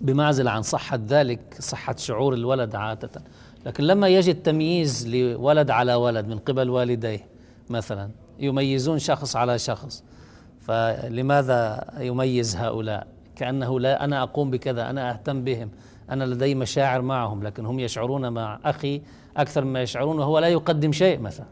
بمعزل 0.00 0.48
عن 0.48 0.62
صحة 0.62 0.98
ذلك 1.08 1.40
صحة 1.60 1.96
شعور 1.96 2.34
الولد 2.34 2.74
عادة 2.74 3.10
لكن 3.66 3.84
لما 3.84 4.08
يجد 4.08 4.42
تمييز 4.42 5.08
لولد 5.08 5.70
على 5.70 5.94
ولد 5.94 6.26
من 6.26 6.38
قبل 6.38 6.70
والديه 6.70 7.26
مثلا 7.70 8.10
يميزون 8.38 8.98
شخص 8.98 9.36
على 9.36 9.58
شخص 9.58 10.04
فلماذا 10.60 11.84
يميز 11.98 12.56
هؤلاء 12.56 13.06
كأنه 13.42 13.80
لا 13.80 14.04
أنا 14.04 14.22
أقوم 14.22 14.50
بكذا 14.50 14.90
أنا 14.90 15.10
أهتم 15.10 15.44
بهم 15.44 15.70
أنا 16.10 16.24
لدي 16.24 16.54
مشاعر 16.54 17.02
معهم 17.02 17.42
لكن 17.42 17.66
هم 17.66 17.80
يشعرون 17.80 18.32
مع 18.32 18.60
أخي 18.64 19.02
أكثر 19.36 19.64
مما 19.64 19.82
يشعرون 19.82 20.18
وهو 20.18 20.38
لا 20.38 20.48
يقدم 20.48 20.92
شيء 20.92 21.20
مثلا. 21.20 21.46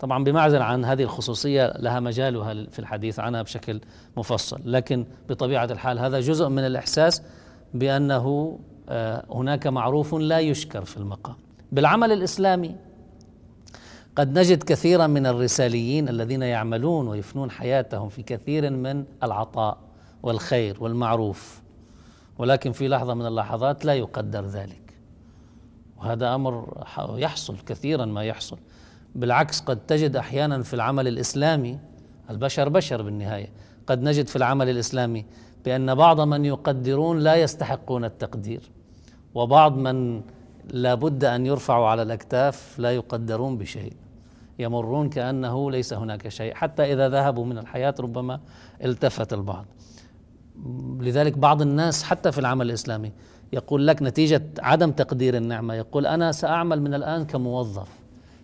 طبعا 0.00 0.24
بمعزل 0.24 0.62
عن 0.62 0.84
هذه 0.84 1.02
الخصوصية 1.02 1.72
لها 1.78 2.00
مجالها 2.00 2.54
في 2.70 2.78
الحديث 2.78 3.20
عنها 3.20 3.42
بشكل 3.42 3.80
مفصل 4.16 4.60
لكن 4.64 5.04
بطبيعة 5.28 5.64
الحال 5.64 5.98
هذا 5.98 6.20
جزء 6.20 6.48
من 6.48 6.66
الإحساس 6.66 7.22
بأنه 7.74 8.58
آه، 8.88 9.24
هناك 9.30 9.66
معروف 9.66 10.14
لا 10.14 10.38
يشكر 10.38 10.84
في 10.84 10.96
المقام. 10.96 11.36
بالعمل 11.72 12.12
الإسلامي 12.12 12.76
قد 14.16 14.38
نجد 14.38 14.62
كثيرا 14.62 15.06
من 15.06 15.26
الرساليين 15.26 16.08
الذين 16.08 16.42
يعملون 16.42 17.08
ويفنون 17.08 17.50
حياتهم 17.50 18.08
في 18.08 18.22
كثير 18.22 18.70
من 18.70 19.04
العطاء. 19.22 19.89
والخير 20.22 20.76
والمعروف. 20.80 21.62
ولكن 22.38 22.72
في 22.72 22.88
لحظة 22.88 23.14
من 23.14 23.26
اللحظات 23.26 23.84
لا 23.84 23.94
يقدر 23.94 24.44
ذلك. 24.44 24.98
وهذا 25.98 26.34
أمر 26.34 26.84
يحصل 26.98 27.56
كثيرا 27.66 28.04
ما 28.04 28.24
يحصل. 28.24 28.58
بالعكس 29.14 29.60
قد 29.60 29.86
تجد 29.86 30.16
أحيانا 30.16 30.62
في 30.62 30.74
العمل 30.74 31.08
الإسلامي 31.08 31.78
البشر 32.30 32.68
بشر 32.68 33.02
بالنهاية. 33.02 33.48
قد 33.86 34.02
نجد 34.02 34.26
في 34.28 34.36
العمل 34.36 34.68
الإسلامي 34.68 35.24
بأن 35.64 35.94
بعض 35.94 36.20
من 36.20 36.44
يقدرون 36.44 37.18
لا 37.18 37.34
يستحقون 37.34 38.04
التقدير 38.04 38.70
وبعض 39.34 39.76
من 39.76 40.22
لا 40.70 40.94
بد 40.94 41.24
أن 41.24 41.46
يرفعوا 41.46 41.86
على 41.86 42.02
الأكتاف 42.02 42.78
لا 42.78 42.90
يقدرون 42.90 43.58
بشيء. 43.58 43.92
يمرون 44.58 45.08
كأنه 45.08 45.70
ليس 45.70 45.92
هناك 45.92 46.28
شيء. 46.28 46.54
حتى 46.54 46.92
إذا 46.92 47.08
ذهبوا 47.08 47.44
من 47.44 47.58
الحياة 47.58 47.94
ربما 48.00 48.40
التفت 48.84 49.32
البعض. 49.32 49.66
لذلك 51.00 51.38
بعض 51.38 51.62
الناس 51.62 52.02
حتى 52.02 52.32
في 52.32 52.38
العمل 52.38 52.66
الإسلامي 52.66 53.12
يقول 53.52 53.86
لك 53.86 54.02
نتيجة 54.02 54.42
عدم 54.58 54.90
تقدير 54.90 55.36
النعمة 55.36 55.74
يقول 55.74 56.06
أنا 56.06 56.32
سأعمل 56.32 56.82
من 56.82 56.94
الآن 56.94 57.24
كموظف. 57.24 57.88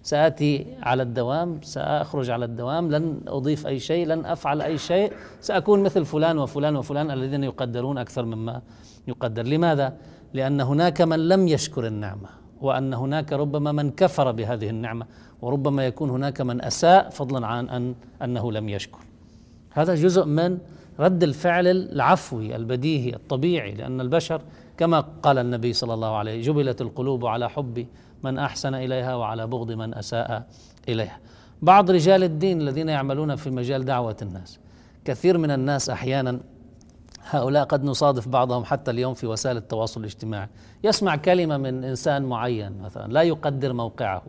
سآتي 0.03 0.67
على 0.83 1.03
الدوام 1.03 1.61
سأخرج 1.63 2.31
على 2.31 2.45
الدوام 2.45 2.91
لن 2.91 3.21
أضيف 3.29 3.67
أي 3.67 3.79
شيء 3.79 4.07
لن 4.07 4.27
أفعل 4.27 4.63
أي 4.63 4.79
شيء. 4.79 5.13
سأكون 5.41 5.83
مثل 5.83 6.05
فلان 6.05 6.39
وفلان 6.39 6.77
وفلان 6.77 7.11
الذين 7.11 7.45
يقدرون 7.45 7.99
أكثر 7.99 8.25
مما 8.25 8.63
يقدر. 9.09 9.43
لماذا؟ 9.43 9.97
لأن 10.35 10.61
هناك 10.61 11.03
من 11.03 11.29
لم 11.29 11.49
يشكر 11.49 11.87
النعمة 11.87 12.29
وأن 12.61 12.95
هناك 12.95 13.33
ربما 13.33 13.73
من 13.73 13.91
كفر 13.91 14.33
بهذه 14.33 14.69
النعمة 14.71 15.07
وربما 15.43 15.87
يكون 15.87 16.11
هناك 16.11 16.41
من 16.41 16.65
أساء 16.65 17.11
فضلا 17.11 17.47
عن 17.47 17.69
أن 17.69 17.95
أنه 18.23 18.53
لم 18.53 18.69
يشكر. 18.69 18.99
هذا 19.71 19.95
جزء 19.95 20.25
من 20.25 20.59
رد 21.01 21.23
الفعل 21.23 21.67
العفوي 21.67 22.57
البديهي 22.57 23.15
الطبيعي 23.15 23.75
لأن 23.75 24.01
البشر 24.01 24.43
كما 24.79 25.01
قال 25.01 25.39
النبي 25.39 25.73
صلى 25.73 25.95
الله 25.95 26.17
عليه 26.17 26.43
جبلت 26.43 26.81
القلوب 26.81 27.27
على 27.27 27.51
حب 27.51 27.87
من 28.23 28.39
أحسن 28.39 28.75
إليها 28.75 29.15
وعلى 29.15 29.47
بغض 29.47 29.73
من 29.73 29.95
أساء 29.95 30.47
إليها. 30.89 31.19
بعض 31.63 31.91
رجال 31.91 32.25
الدين 32.25 32.61
الذين 32.61 32.89
يعملون 32.89 33.37
في 33.37 33.51
مجال 33.51 33.85
دعوة 33.85 34.17
الناس 34.23 34.59
كثير 35.05 35.39
من 35.39 35.51
الناس 35.51 35.91
أحيانا 35.91 36.41
هؤلاء 37.31 37.65
قد 37.65 37.85
نصادف 37.85 38.29
بعضهم 38.29 38.65
حتى 38.65 38.91
اليوم 38.91 39.15
في 39.15 39.27
وسائل 39.27 39.57
التواصل 39.57 40.01
الاجتماعي. 40.01 40.49
يسمع 40.85 41.17
كلمة 41.17 41.57
من 41.57 41.85
إنسان 41.85 42.23
معين 42.23 42.83
مثلا 42.83 43.13
لا 43.13 43.23
يقدر 43.23 43.73
موقعه 43.73 44.23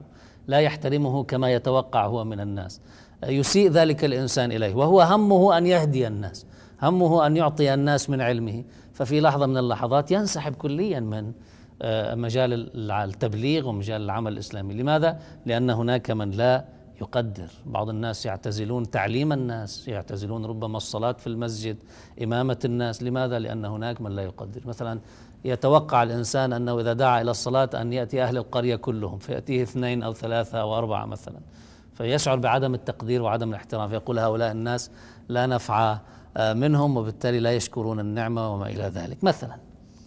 لا 0.48 0.60
يحترمه 0.60 1.24
كما 1.24 1.54
يتوقع 1.54 2.06
هو 2.06 2.24
من 2.24 2.40
الناس 2.40 2.82
يسيء 3.24 3.70
ذلك 3.70 4.06
الإنسان 4.06 4.52
إليه. 4.52 4.76
وهو 4.76 5.02
همه 5.02 5.58
أن 5.58 5.66
يهدي 5.66 6.08
الناس. 6.08 6.46
همه 6.82 7.28
أن 7.28 7.38
يعطي 7.38 7.74
الناس 7.74 8.10
من 8.10 8.22
علمه. 8.22 8.64
ففي 8.94 9.22
لحظة 9.22 9.46
من 9.46 9.58
اللحظات 9.58 10.12
ينسحب 10.12 10.56
كليا 10.56 11.00
من 11.00 11.32
آه، 11.82 12.16
مجال 12.16 12.72
التبليغ 12.92 13.68
ومجال 13.68 14.02
العمل 14.02 14.34
الإسلامي. 14.34 14.74
لماذا؟ 14.74 15.20
لأن 15.46 15.70
هناك 15.70 16.12
من 16.12 16.32
لا 16.32 16.66
يقدر. 17.02 17.50
بعض 17.66 17.90
الناس 17.90 18.26
يعتزلون 18.26 18.90
تعليم 18.90 19.34
الناس 19.34 19.88
يعتزلون 19.88 20.46
ربما 20.46 20.78
الصلاة 20.78 21.12
في 21.12 21.28
المسجد 21.28 21.78
إمامة 22.24 22.60
الناس. 22.66 23.04
لماذا؟ 23.04 23.40
لأن 23.40 23.66
هناك 23.66 24.02
من 24.02 24.12
لا 24.12 24.22
يقدر. 24.24 24.62
مثلا 24.66 25.00
يتوقع 25.46 26.04
الإنسان 26.04 26.54
أنه 26.54 26.80
إذا 26.80 26.94
دعا 26.94 27.22
إلى 27.22 27.32
الصلاة 27.32 27.70
أن 27.74 27.94
يأتي 27.94 28.24
أهل 28.24 28.38
القرية 28.38 28.76
كلهم 28.76 29.18
فيأتيه 29.18 29.64
اثنين 29.64 30.04
أو 30.04 30.14
ثلاثة 30.14 30.62
أو 30.62 30.78
أربعة 30.78 31.06
مثلا. 31.06 31.40
فيشعر 31.94 32.38
بعدم 32.38 32.74
التقدير 32.74 33.22
وعدم 33.22 33.50
الاحترام 33.50 33.90
فيقول 33.90 34.20
هؤلاء 34.20 34.52
الناس 34.52 34.92
لا 35.30 35.46
نفع 35.46 35.98
منهم 36.38 36.98
وبالتالي 36.98 37.39
لا 37.39 37.51
يشكرون 37.51 38.00
النعمة 38.00 38.53
وما 38.53 38.67
إلى 38.67 38.84
ذلك. 38.84 39.24
مثلا 39.24 39.58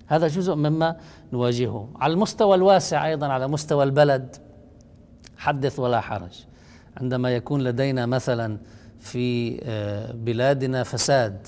هذا 0.07 0.29
جزء 0.29 0.55
مما 0.55 0.97
نواجهه. 1.33 1.89
على 1.97 2.13
المستوى 2.13 2.55
الواسع 2.55 3.07
أيضا 3.07 3.27
على 3.27 3.49
مستوى 3.49 3.85
البلد 3.85 4.37
حدث 5.37 5.79
ولا 5.79 6.01
حرج. 6.01 6.45
عندما 6.97 7.31
يكون 7.37 7.63
لدينا 7.63 8.07
مثلا 8.07 8.59
في 9.01 9.61
آه، 9.63 10.13
بلادنا 10.13 10.83
فساد 10.83 11.47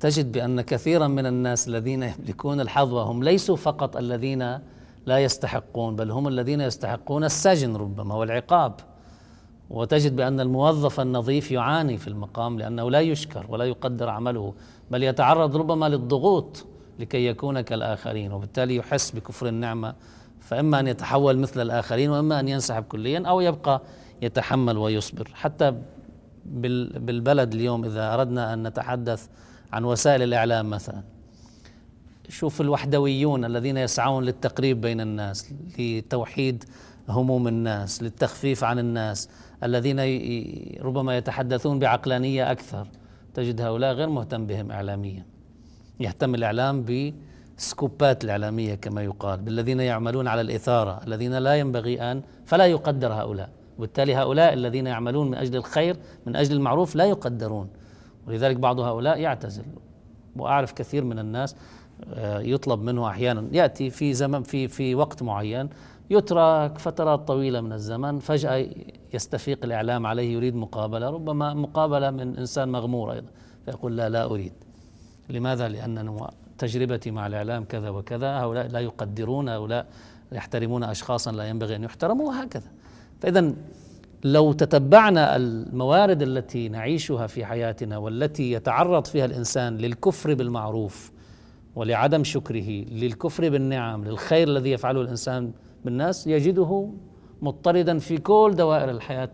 تجد 0.00 0.32
بأن 0.32 0.60
كثيرا 0.60 1.08
من 1.08 1.26
الناس 1.26 1.68
الذين 1.68 2.02
يملكون 2.02 2.60
الحظوة 2.60 3.02
هم 3.02 3.22
ليسوا 3.22 3.56
فقط 3.56 3.96
الذين 3.96 4.58
لا 5.06 5.18
يستحقون 5.18 5.96
بل 5.96 6.10
هم 6.10 6.28
الذين 6.28 6.60
يستحقون 6.60 7.24
السجن 7.24 7.76
ربما 7.76 8.14
والعقاب. 8.14 8.72
وتجد 9.72 10.16
بأن 10.16 10.40
الموظف 10.40 11.00
النظيف 11.00 11.50
يعاني 11.50 11.98
في 11.98 12.08
المقام 12.08 12.58
لأنه 12.58 12.90
لا 12.90 13.00
يشكر 13.00 13.46
ولا 13.48 13.64
يقدر 13.64 14.08
عمله 14.08 14.54
بل 14.90 15.02
يتعرض 15.02 15.56
ربما 15.56 15.88
للضغوط 15.88 16.66
لكي 16.98 17.26
يكون 17.26 17.60
كالآخرين 17.60 18.32
وبالتالي 18.32 18.76
يحس 18.76 19.10
بكفر 19.10 19.48
النعمة 19.48 19.94
فإما 20.40 20.80
أن 20.80 20.86
يتحول 20.88 21.38
مثل 21.38 21.60
الآخرين 21.62 22.10
وإما 22.10 22.40
أن 22.40 22.48
ينسحب 22.48 22.82
كليا 22.82 23.22
أو 23.26 23.40
يبقى 23.40 23.82
يتحمل 24.22 24.78
ويصبر. 24.78 25.30
حتى 25.34 25.74
بالبلد 26.44 27.54
اليوم 27.54 27.84
إذا 27.84 28.14
أردنا 28.14 28.52
أن 28.52 28.66
نتحدث 28.66 29.26
عن 29.72 29.84
وسائل 29.84 30.22
الإعلام 30.22 30.70
مثلا 30.70 31.02
شوف 32.28 32.60
الوحدويون 32.60 33.44
الذين 33.44 33.76
يسعون 33.76 34.24
للتقريب 34.24 34.80
بين 34.80 35.00
الناس 35.00 35.52
لتوحيد 35.78 36.64
هموم 37.08 37.48
الناس 37.48 38.02
للتخفيف 38.02 38.64
عن 38.64 38.78
الناس 38.78 39.28
الذين 39.64 39.98
ربما 40.82 41.16
يتحدثون 41.16 41.78
بعقلانية 41.78 42.50
أكثر. 42.50 42.86
تجد 43.34 43.60
هؤلاء 43.60 43.94
غير 43.94 44.08
مهتم 44.08 44.46
بهم 44.46 44.70
إعلاميا. 44.70 45.26
يهتم 46.00 46.34
الإعلام 46.34 46.84
بسكوبات 47.58 48.24
الإعلامية 48.24 48.74
كما 48.74 49.02
يقال 49.02 49.40
بالذين 49.40 49.80
يعملون 49.80 50.28
على 50.28 50.40
الإثارة 50.40 51.00
الذين 51.06 51.38
لا 51.38 51.54
ينبغي 51.54 52.00
أن 52.00 52.22
فلا 52.46 52.66
يقدر 52.66 53.12
هؤلاء. 53.12 53.48
وبالتالي 53.78 54.14
هؤلاء 54.14 54.52
الذين 54.52 54.86
يعملون 54.86 55.26
من 55.26 55.34
أجل 55.34 55.56
الخير 55.56 55.96
من 56.26 56.36
أجل 56.36 56.56
المعروف 56.56 56.96
لا 56.96 57.04
يقدرون. 57.04 57.68
ولذلك 58.26 58.56
بعض 58.56 58.80
هؤلاء 58.80 59.18
يعتزل. 59.18 59.64
وأعرف 60.36 60.72
كثير 60.72 61.04
من 61.04 61.18
الناس 61.18 61.56
آه، 62.14 62.40
يطلب 62.40 62.82
منه 62.82 63.08
أحيانا. 63.08 63.48
يأتي 63.52 63.90
في 63.90 64.14
زمن 64.14 64.42
في 64.42 64.68
في 64.68 64.94
وقت 64.94 65.22
معين 65.22 65.68
يترك 66.12 66.78
فترات 66.78 67.28
طويلة 67.28 67.60
من 67.60 67.72
الزمن 67.72 68.18
فجأة 68.18 68.66
يستفيق 69.14 69.64
الإعلام 69.64 70.06
عليه 70.06 70.32
يريد 70.32 70.54
مقابلة 70.54 71.10
ربما 71.10 71.54
مقابلة 71.54 72.10
من 72.10 72.36
إنسان 72.36 72.68
مغمور 72.68 73.12
أيضا 73.12 73.28
فيقول 73.64 73.96
لا 73.96 74.08
لا 74.08 74.24
أريد 74.24 74.52
لماذا؟ 75.30 75.68
لأن 75.68 76.28
تجربتي 76.58 77.10
مع 77.10 77.26
الإعلام 77.26 77.64
كذا 77.64 77.90
وكذا 77.90 78.26
هؤلاء 78.26 78.66
لا 78.66 78.80
يقدرون 78.80 79.48
هؤلاء 79.48 79.86
يحترمون 80.32 80.84
أشخاصا 80.84 81.32
لا 81.32 81.48
ينبغي 81.48 81.76
أن 81.76 81.84
يحترموا 81.84 82.28
وهكذا 82.28 82.70
فإذا 83.20 83.54
لو 84.24 84.52
تتبعنا 84.52 85.36
الموارد 85.36 86.22
التي 86.22 86.68
نعيشها 86.68 87.26
في 87.26 87.44
حياتنا 87.44 87.98
والتي 87.98 88.52
يتعرض 88.52 89.04
فيها 89.04 89.24
الإنسان 89.24 89.76
للكفر 89.76 90.34
بالمعروف 90.34 91.12
ولعدم 91.76 92.24
شكره 92.24 92.84
للكفر 92.90 93.48
بالنعم 93.48 94.04
للخير 94.04 94.48
الذي 94.48 94.70
يفعله 94.70 95.00
الإنسان 95.00 95.52
بالناس 95.84 96.26
يجده 96.26 96.88
مضطردا 97.42 97.98
في 97.98 98.18
كل 98.18 98.54
دوائر 98.56 98.90
الحياة 98.90 99.30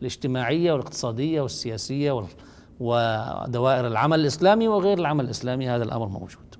الاجتماعية 0.00 0.72
والاقتصادية 0.72 1.40
والسياسية 1.40 2.26
ودوائر 2.80 3.86
العمل 3.86 4.20
الإسلامي 4.20 4.68
وغير 4.68 4.98
العمل 4.98 5.24
الإسلامي 5.24 5.68
هذا 5.68 5.84
الأمر 5.84 6.08
موجود. 6.08 6.54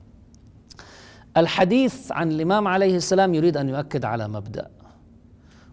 الحديث 1.37 2.13
عن 2.13 2.31
الإمام 2.31 2.69
عليه 2.69 2.97
السلام 2.97 3.35
يريد 3.35 3.57
أن 3.57 3.69
يؤكد 3.69 4.05
على 4.05 4.29
مبدأ 4.29 4.71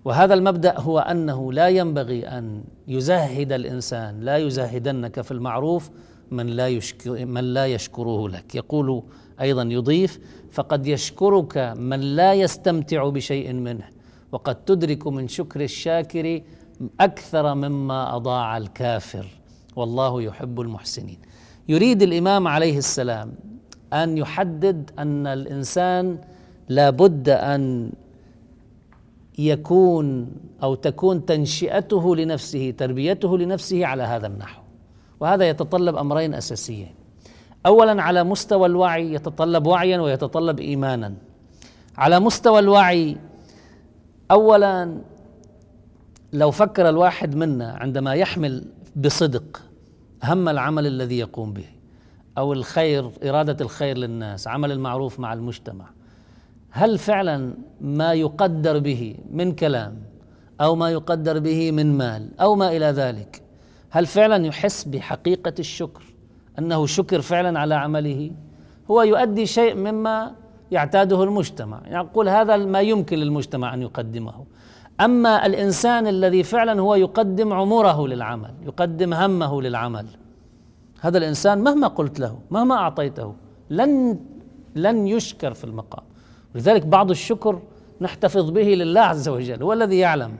وهذا 0.06 0.34
المبدأ 0.34 0.80
هو 0.80 1.00
أنه 1.00 1.54
لا 1.54 1.68
ينبغي 1.70 2.28
أن 2.28 2.64
يزهد 2.88 3.52
الإنسان 3.52 4.20
لا 4.20 4.38
يزهدنك 4.38 5.22
في 5.22 5.32
المعروف 5.32 5.90
من 6.32 6.48
لا 6.48 6.68
يشكر 6.68 7.26
من 7.26 7.44
لا 7.44 7.66
يشكره 7.66 8.30
لك. 8.30 8.56
يقول 8.56 9.04
أيضا 9.42 9.64
يضيف 9.64 10.20
فقد 10.52 10.88
يشكرك 10.88 11.58
من 11.78 12.00
لا 12.00 12.34
يستمتع 12.34 13.10
بشيء 13.10 13.54
منه 13.54 13.90
وقد 14.32 14.56
تدرك 14.56 15.08
من 15.08 15.28
شكر 15.28 15.62
الشاكر 15.62 16.42
أكثر 17.00 17.54
مما 17.54 18.16
أضاع 18.16 18.58
الكافر. 18.58 19.26
والله 19.76 20.22
يحب 20.22 20.62
المحسنين. 20.62 21.18
يريد 21.70 22.02
الإمام 22.02 22.48
عليه 22.48 22.78
السلام 22.78 23.34
أن 23.94 24.18
يحدد 24.18 24.92
أن 25.00 25.28
الإنسان 25.28 26.18
لابد 26.70 27.30
أن 27.30 27.92
يكون 29.38 30.32
أو 30.64 30.76
تكون 30.76 31.26
تنشئته 31.26 32.16
لنفسه 32.16 32.74
تربيته 32.78 33.38
لنفسه 33.38 33.86
على 33.86 34.04
هذا 34.04 34.28
النحو. 34.28 34.61
وهذا 35.22 35.50
يتطلب 35.50 35.96
أمرين 35.96 36.34
أساسيين. 36.34 36.96
اولا 37.66 38.02
على 38.02 38.24
مستوى 38.24 38.66
الوعي 38.66 39.14
يتطلب 39.14 39.68
وعيا 39.68 40.00
ويتطلب 40.00 40.60
ايمانا. 40.60 41.14
على 41.98 42.20
مستوى 42.20 42.60
الوعي 42.60 43.18
اولا 44.32 45.02
لو 46.34 46.52
فكر 46.52 46.90
الواحد 46.90 47.36
منا 47.36 47.72
عندما 47.72 48.14
يحمل 48.14 48.66
بصدق 48.96 49.62
هم 50.24 50.50
العمل 50.50 50.88
الذي 50.88 51.20
يقوم 51.20 51.54
به 51.54 51.66
أو 52.38 52.54
الخير 52.54 53.12
إرادة 53.24 53.66
الخير 53.66 53.98
للناس 53.98 54.48
عمل 54.48 54.72
المعروف 54.72 55.20
مع 55.20 55.34
المجتمع 55.34 55.86
هل 56.70 56.98
فعلا 56.98 57.54
ما 57.82 58.14
يقدر 58.14 58.80
به 58.80 59.16
من 59.32 59.52
كلام 59.52 59.98
أو 60.62 60.76
ما 60.76 60.90
يقدر 60.90 61.40
به 61.40 61.72
من 61.72 61.98
مال 61.98 62.40
أو 62.42 62.56
ما 62.56 62.72
إلى 62.72 62.86
ذلك؟ 62.86 63.42
هل 63.94 64.06
فعلا 64.06 64.46
يحس 64.46 64.84
بحقيقة 64.84 65.54
الشكر؟ 65.60 66.04
أنه 66.60 66.86
شكر 66.86 67.22
فعلا 67.22 67.60
على 67.60 67.76
عمله؟ 67.76 68.32
هو 68.92 69.02
يؤدي 69.02 69.46
شيء 69.46 69.76
مما 69.76 70.36
يعتاده 70.72 71.24
المجتمع. 71.24 71.82
يقول 71.88 72.30
هذا 72.30 72.58
ما 72.58 72.82
يمكن 72.82 73.18
للمجتمع 73.18 73.74
أن 73.74 73.82
يقدمه. 73.82 74.34
أما 75.02 75.46
الإنسان 75.46 76.08
الذي 76.08 76.44
فعلا 76.44 76.82
هو 76.82 76.96
يقدم 76.96 77.54
عمره 77.54 78.08
للعمل 78.08 78.54
يقدم 78.66 79.14
همه 79.14 79.62
للعمل 79.62 80.06
هذا 81.02 81.18
الإنسان 81.18 81.64
مهما 81.64 81.88
قلت 81.88 82.20
له 82.20 82.40
مهما 82.52 82.76
أعطيته 82.76 83.34
لن 83.70 84.20
لن 84.76 85.08
يشكر 85.08 85.54
في 85.54 85.64
المقام. 85.64 86.04
لذلك 86.56 86.86
بعض 86.86 87.10
الشكر 87.10 87.62
نحتفظ 88.02 88.50
به 88.50 88.62
لله 88.62 89.02
عز 89.02 89.30
وجل. 89.30 89.64
هو 89.64 89.74
الذي 89.74 89.98
يعلم 89.98 90.32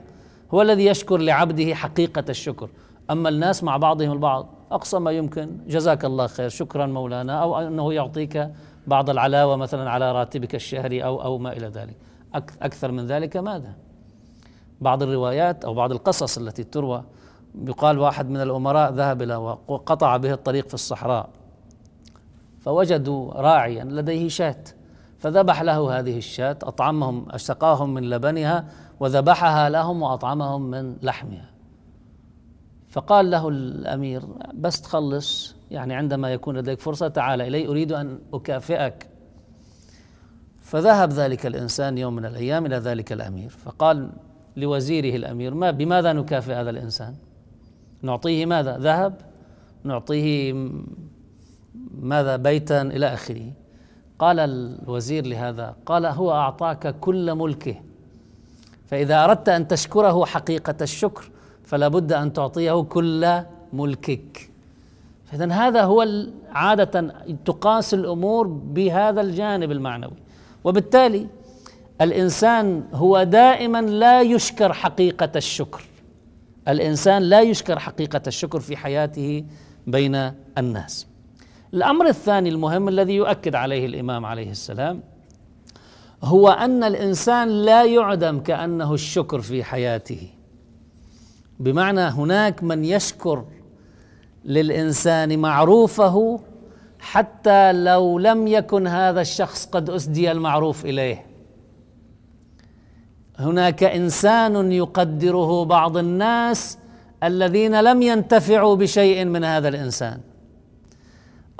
هو 0.54 0.62
الذي 0.62 0.86
يشكر 0.86 1.16
لعبده 1.16 1.74
حقيقة 1.74 2.24
الشكر. 2.28 2.68
أما 3.10 3.28
الناس 3.28 3.64
مع 3.64 3.76
بعضهم 3.76 4.12
البعض 4.12 4.48
أقصى 4.70 4.98
ما 4.98 5.10
يمكن. 5.10 5.58
جزاك 5.66 6.04
الله 6.04 6.26
خير. 6.26 6.48
شكرا 6.48 6.86
مولانا. 6.86 7.42
أو 7.42 7.58
أنه 7.58 7.92
يعطيك 7.94 8.50
بعض 8.86 9.10
العلاوة 9.10 9.56
مثلا 9.56 9.90
على 9.90 10.12
راتبك 10.12 10.54
الشهري 10.54 11.04
أو 11.04 11.22
أو 11.22 11.38
ما 11.38 11.52
إلى 11.52 11.66
ذلك. 11.66 11.96
أكثر 12.62 12.92
من 12.92 13.06
ذلك 13.06 13.36
ماذا؟ 13.36 13.74
بعض 14.80 15.02
الروايات 15.02 15.64
أو 15.64 15.74
بعض 15.74 15.92
القصص 15.92 16.38
التي 16.38 16.64
تروى. 16.64 17.04
يقال 17.54 17.98
واحد 17.98 18.30
من 18.30 18.40
الأمراء 18.40 18.92
ذهب 18.92 19.22
إلى 19.22 19.36
وقطع 19.68 20.16
به 20.16 20.32
الطريق 20.32 20.68
في 20.68 20.74
الصحراء 20.74 21.28
فوجدوا 22.60 23.32
راعيا 23.32 23.84
لديه 23.84 24.28
شاة 24.28 24.64
فذبح 25.18 25.62
له 25.62 25.98
هذه 25.98 26.18
الشاة 26.18 26.58
أطعمهم 26.62 27.26
سقاهم 27.36 27.94
من 27.94 28.10
لبنها 28.10 28.64
وذبحها 29.00 29.68
لهم 29.68 30.02
وأطعمهم 30.02 30.62
من 30.62 30.96
لحمها. 31.02 31.50
فقال 32.92 33.30
له 33.30 33.48
الأمير 33.48 34.22
بس 34.54 34.80
تخلص 34.80 35.56
يعني 35.70 35.94
عندما 35.94 36.32
يكون 36.32 36.56
لديك 36.56 36.80
فرصة 36.80 37.08
تعال 37.08 37.40
إلي 37.40 37.68
أريد 37.68 37.92
أن 37.92 38.18
أكافئك. 38.34 39.06
فذهب 40.60 41.12
ذلك 41.12 41.46
الإنسان 41.46 41.98
يوم 41.98 42.16
من 42.16 42.24
الأيام 42.24 42.66
إلى 42.66 42.76
ذلك 42.76 43.12
الأمير. 43.12 43.50
فقال 43.50 44.10
لوزيره 44.56 45.16
الأمير 45.16 45.54
ما 45.54 45.70
بماذا 45.70 46.12
نكافئ 46.12 46.52
هذا 46.52 46.70
الإنسان؟ 46.70 47.14
نعطيه 48.02 48.46
ماذا؟ 48.46 48.78
ذهب 48.78 49.14
نعطيه 49.84 50.54
ماذا؟ 52.00 52.36
بيتا 52.36 52.82
إلى 52.82 53.06
آخره. 53.06 53.52
قال 54.18 54.38
الوزير 54.40 55.26
لهذا 55.26 55.76
قال 55.86 56.06
هو 56.06 56.32
أعطاك 56.32 57.00
كل 57.00 57.34
ملكه 57.34 57.74
فإذا 58.86 59.24
أردت 59.24 59.48
أن 59.48 59.68
تشكره 59.68 60.24
حقيقة 60.24 60.74
الشكر 60.82 61.30
فلا 61.64 61.88
بد 61.88 62.12
أن 62.12 62.32
تعطيه 62.32 62.82
كل 62.82 63.42
ملكك. 63.72 64.50
إذا 65.34 65.52
هذا 65.52 65.82
هو 65.82 66.06
عادة 66.50 67.14
تقاس 67.44 67.94
الأمور 67.94 68.46
بهذا 68.46 69.20
الجانب 69.20 69.70
المعنوي. 69.70 70.16
وبالتالي 70.64 71.26
الإنسان 72.00 72.84
هو 72.92 73.22
دائما 73.22 73.80
لا 73.80 74.22
يشكر 74.22 74.72
حقيقة 74.72 75.30
الشكر. 75.36 75.82
الإنسان 76.68 77.22
لا 77.22 77.40
يشكر 77.40 77.78
حقيقة 77.78 78.22
الشكر 78.26 78.60
في 78.60 78.76
حياته 78.76 79.44
بين 79.86 80.32
الناس. 80.58 81.06
الأمر 81.74 82.06
الثاني 82.06 82.48
المهم 82.48 82.88
الذي 82.88 83.14
يؤكد 83.14 83.54
عليه 83.54 83.86
الإمام 83.86 84.26
عليه 84.26 84.50
السلام 84.50 85.00
هو 86.24 86.48
أن 86.48 86.84
الإنسان 86.84 87.48
لا 87.48 87.84
يعدم 87.84 88.40
كأنه 88.40 88.94
الشكر 88.94 89.40
في 89.40 89.64
حياته. 89.64 90.28
بمعنى 91.62 92.00
هناك 92.00 92.62
من 92.62 92.84
يشكر 92.84 93.44
للإنسان 94.44 95.38
معروفه 95.38 96.40
حتى 97.00 97.72
لو 97.72 98.18
لم 98.18 98.46
يكن 98.46 98.86
هذا 98.86 99.20
الشخص 99.20 99.66
قد 99.66 99.90
أسدي 99.90 100.32
المعروف 100.32 100.84
إليه. 100.84 101.26
هناك 103.38 103.84
إنسان 103.84 104.72
يقدره 104.72 105.64
بعض 105.64 105.96
الناس 105.96 106.78
الذين 107.22 107.80
لم 107.80 108.02
ينتفعوا 108.02 108.76
بشيء 108.76 109.24
من 109.24 109.44
هذا 109.44 109.68
الإنسان. 109.68 110.20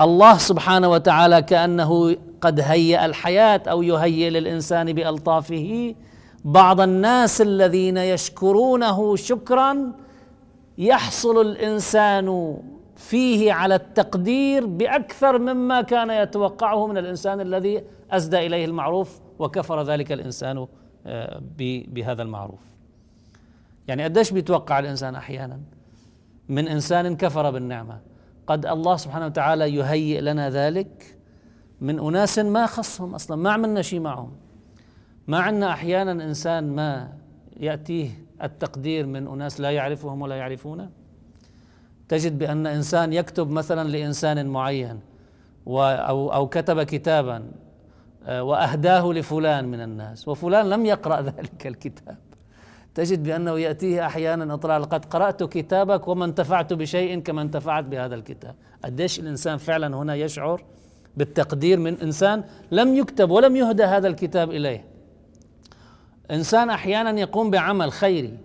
الله 0.01 0.37
سبحانه 0.37 0.87
وتعالى 0.87 1.41
كأنه 1.41 2.15
قد 2.41 2.59
هيأ 2.59 3.05
الحياة 3.05 3.61
أو 3.67 3.83
يهيئ 3.83 4.29
للإنسان 4.29 4.93
بألطافه 4.93 5.95
بعض 6.45 6.81
الناس 6.81 7.41
الذين 7.41 7.97
يشكرونه 7.97 9.15
شكرا 9.15 9.91
يحصل 10.77 11.41
الإنسان 11.41 12.57
فيه 12.95 13.53
على 13.53 13.75
التقدير 13.75 14.65
بأكثر 14.65 15.39
مما 15.39 15.81
كان 15.81 16.09
يتوقعه 16.09 16.87
من 16.87 16.97
الإنسان 16.97 17.41
الذي 17.41 17.83
اسدى 18.11 18.45
إليه 18.45 18.65
المعروف 18.65 19.19
وكفر 19.39 19.83
ذلك 19.83 20.11
الإنسان 20.11 20.67
آه، 21.05 21.41
بهذا 21.87 22.21
المعروف. 22.21 22.61
يعني 23.87 24.03
قديش 24.03 24.31
بيتوقع 24.31 24.79
الإنسان 24.79 25.15
أحيانا؟ 25.15 25.59
من 26.49 26.67
إنسان 26.67 27.15
كفر 27.15 27.51
بالنعمة. 27.51 27.99
قد 28.47 28.65
الله 28.65 28.95
سبحانه 28.95 29.25
وتعالى 29.25 29.75
يهيئ 29.75 30.21
لنا 30.21 30.49
ذلك 30.49 31.17
من 31.81 31.99
أناس 31.99 32.39
ما 32.39 32.65
خصهم 32.65 33.15
أصلا 33.15 33.37
ما 33.37 33.51
عملنا 33.51 33.81
شيء 33.81 33.99
معهم. 33.99 34.31
ما 35.27 35.39
عندنا 35.39 35.71
أحيانا 35.71 36.11
إنسان 36.11 36.75
ما 36.75 37.13
يأتيه 37.59 38.09
التقدير 38.43 39.05
من 39.05 39.27
أناس 39.27 39.61
لا 39.61 39.71
يعرفهم 39.71 40.21
ولا 40.21 40.35
يعرفونه 40.35 40.89
تجد 42.09 42.39
بأن 42.39 42.67
إنسان 42.67 43.13
يكتب 43.13 43.49
مثلا 43.49 43.89
لإنسان 43.89 44.47
معين 44.47 44.99
أو 45.67 46.33
أو 46.33 46.47
كتب 46.47 46.83
كتابا 46.83 47.51
آه، 48.25 48.43
وأهداه 48.43 49.13
لفلان 49.13 49.65
من 49.65 49.81
الناس 49.81 50.27
وفلان 50.27 50.69
لم 50.69 50.85
يقرأ 50.85 51.21
ذلك 51.37 51.67
الكتاب. 51.67 52.17
تجد 52.95 53.23
بأنه 53.23 53.59
يأتيه 53.59 54.05
أحيانا 54.05 54.53
اطلاع 54.53 54.77
لقد 54.77 55.05
قرأت 55.05 55.43
كتابك 55.43 56.07
وما 56.07 56.25
انتفعت 56.25 56.73
بشيء 56.73 57.19
كما 57.19 57.41
انتفعت 57.41 57.83
بهذا 57.83 58.15
الكتاب. 58.15 58.55
قديش 58.83 59.19
الإنسان 59.19 59.57
فعلا 59.57 59.97
هنا 59.97 60.15
يشعر 60.15 60.63
بالتقدير 61.17 61.79
من 61.79 61.99
إنسان 62.01 62.43
لم 62.71 62.95
يكتب 62.95 63.29
ولم 63.29 63.55
يهدى 63.55 63.83
هذا 63.83 64.07
الكتاب 64.07 64.51
إليه. 64.51 64.92
إنسان 66.31 66.69
أحيانا 66.69 67.19
يقوم 67.19 67.51
بعمل 67.51 67.91
خيري. 67.91 68.37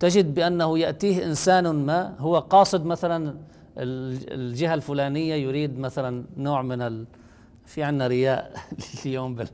تجد 0.00 0.34
بأنه 0.34 0.78
يأتيه 0.78 1.24
إنسان 1.24 1.86
ما 1.86 2.14
هو 2.18 2.38
قاصد 2.38 2.84
مثلا 2.86 3.34
الجهة 3.78 4.74
الفلانية 4.74 5.34
يريد 5.34 5.78
مثلا 5.78 6.24
نوع 6.36 6.62
من 6.62 6.82
ال... 6.82 7.06
في 7.66 7.82
عندنا 7.82 8.06
رياء 8.06 8.52
اليوم 9.04 9.44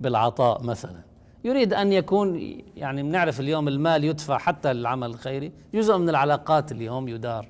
بالعطاء 0.00 0.62
مثلا. 0.62 1.00
يريد 1.44 1.74
أن 1.74 1.92
يكون 1.92 2.58
يعني 2.76 3.02
بنعرف 3.02 3.40
اليوم 3.40 3.68
المال 3.68 4.04
يدفع 4.04 4.38
حتى 4.38 4.72
للعمل 4.72 5.10
الخيري. 5.10 5.52
جزء 5.74 5.98
من 5.98 6.08
العلاقات 6.08 6.72
اليوم 6.72 7.08
يدار. 7.08 7.48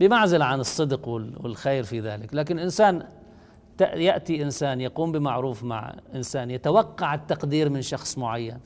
بمعزل 0.00 0.42
عن 0.42 0.60
الصدق 0.60 1.08
والخير 1.08 1.84
في 1.84 2.00
ذلك. 2.00 2.34
لكن 2.34 2.58
إنسان 2.58 3.02
يأتي 3.80 4.42
إنسان 4.42 4.80
يقوم 4.80 5.12
بمعروف 5.12 5.64
مع 5.64 5.94
إنسان 6.14 6.50
يتوقع 6.50 7.14
التقدير 7.14 7.70
من 7.70 7.82
شخص 7.82 8.18
معين. 8.18 8.58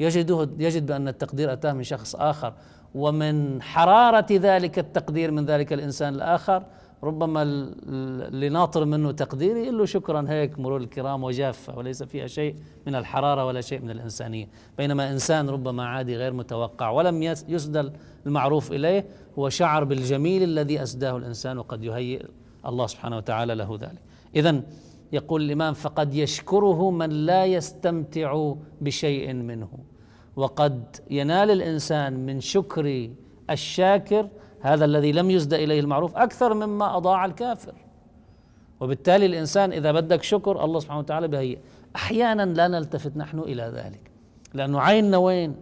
يجده 0.00 0.48
يجد 0.58 0.86
بأن 0.86 1.08
التقدير 1.08 1.52
أتاه 1.52 1.72
من 1.72 1.82
شخص 1.82 2.16
آخر. 2.16 2.52
ومن 2.94 3.62
حرارة 3.62 4.26
ذلك 4.30 4.78
التقدير 4.78 5.30
من 5.30 5.46
ذلك 5.46 5.72
الإنسان 5.72 6.14
الآخر 6.14 6.64
ربما 7.02 7.42
اللي 7.42 8.48
ناطر 8.48 8.84
منه 8.84 9.12
تقدير 9.12 9.56
يقول 9.56 9.78
له 9.78 9.84
شكرا 9.84 10.24
هيك 10.28 10.58
مرور 10.58 10.80
الكرام 10.80 11.24
وجافة 11.24 11.78
وليس 11.78 12.02
فيها 12.02 12.26
شيء 12.26 12.56
من 12.86 12.94
الحرارة 12.94 13.46
ولا 13.46 13.60
شيء 13.60 13.80
من 13.80 13.90
الإنسانية. 13.90 14.48
بينما 14.78 15.10
إنسان 15.10 15.48
ربما 15.48 15.86
عادي 15.86 16.16
غير 16.16 16.32
متوقع 16.32 16.90
ولم 16.90 17.22
يسدى 17.22 17.90
المعروف 18.26 18.72
إليه 18.72 19.06
هو 19.38 19.48
شعر 19.48 19.84
بالجميل 19.84 20.42
الذي 20.42 20.82
أسداه 20.82 21.16
الإنسان 21.16 21.58
وقد 21.58 21.84
يهيئ 21.84 22.26
الله 22.66 22.86
سبحانه 22.86 23.16
وتعالى 23.16 23.54
له 23.54 23.78
ذلك. 23.80 24.07
إذا 24.36 24.62
يقول 25.12 25.42
الإمام 25.42 25.74
فقد 25.74 26.14
يشكره 26.14 26.90
من 26.90 27.10
لا 27.10 27.44
يستمتع 27.44 28.54
بشيء 28.80 29.32
منه. 29.32 29.68
وقد 30.36 30.96
ينال 31.10 31.50
الإنسان 31.50 32.26
من 32.26 32.40
شكر 32.40 33.10
الشاكر 33.50 34.28
هذا 34.60 34.84
الذي 34.84 35.12
لم 35.12 35.30
يزد 35.30 35.54
إليه 35.54 35.80
المعروف 35.80 36.16
أكثر 36.16 36.54
مما 36.54 36.96
أضاع 36.96 37.24
الكافر. 37.24 37.74
وبالتالي 38.80 39.26
الإنسان 39.26 39.72
إذا 39.72 39.92
بدك 39.92 40.22
شكر 40.22 40.64
الله 40.64 40.80
سبحانه 40.80 41.00
وتعالى 41.00 41.28
بهيئ. 41.28 41.58
أحيانا 41.96 42.42
لا 42.42 42.68
نلتفت 42.68 43.16
نحن 43.16 43.38
إلى 43.38 43.72
ذلك 43.74 44.10
لأنه 44.54 44.80
عيننا 44.80 45.16
وين؟ 45.16 45.54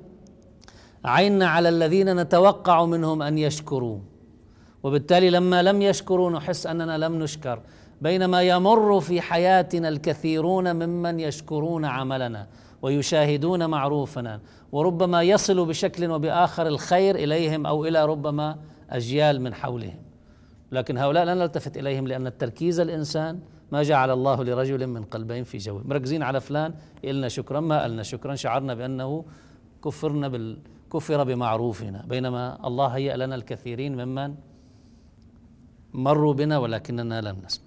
عيننا 1.05 1.47
على 1.47 1.69
الذين 1.69 2.17
نتوقع 2.17 2.85
منهم 2.85 3.23
أن 3.23 3.39
يشكروا. 3.39 3.99
وبالتالي 4.83 5.31
لما 5.31 5.63
لم 5.63 5.83
يشكروا 5.83 6.31
نحس 6.31 6.67
أننا 6.67 6.99
لم 6.99 7.19
نشكر. 7.23 7.61
بينما 8.01 8.43
يمر 8.43 9.01
في 9.01 9.21
حياتنا 9.21 9.89
الكثيرون 9.89 10.87
ممن 10.87 11.21
يشكرون 11.21 11.85
عملنا 11.85 12.47
ويشاهدون 12.83 13.67
معروفنا 13.67 14.41
وربما 14.73 15.23
يصل 15.23 15.67
بشكل 15.67 16.11
وباخر 16.11 16.67
الخير 16.67 17.15
إليهم 17.15 17.67
أو 17.67 17.85
إلى 17.85 18.07
ربما 18.07 18.59
أجيال 18.91 19.41
من 19.41 19.55
حولهم. 19.55 19.99
لكن 20.73 20.99
هؤلاء 20.99 21.25
لا 21.25 21.35
نلتفت 21.35 21.77
إليهم 21.77 22.07
لأن 22.07 22.27
التركيز 22.27 22.81
الإنسان 22.81 23.41
ما 23.73 23.83
جعل 23.83 24.11
الله 24.11 24.45
لرجل 24.45 24.87
من 24.87 25.05
قلبين 25.05 25.45
في 25.45 25.59
جوه. 25.59 25.83
مركزين 25.85 26.23
على 26.23 26.41
فلان 26.41 26.75
إلنا 27.05 27.29
شكرا 27.29 27.61
ما 27.61 27.85
قلنا 27.85 28.03
شكرا 28.03 28.35
شعرنا 28.35 28.75
بأنه 28.75 29.25
كفرنا 29.85 30.29
بال 30.29 30.59
كفر 30.93 31.25
بمعروفنا. 31.25 32.05
بينما 32.09 32.67
الله 32.67 32.87
هيأ 32.87 33.17
لنا 33.17 33.35
الكثيرين 33.35 34.05
ممن 34.05 34.35
مروا 35.95 36.35
بنا 36.35 36.59
ولكننا 36.59 37.21
لم 37.21 37.37
نسمع. 37.47 37.66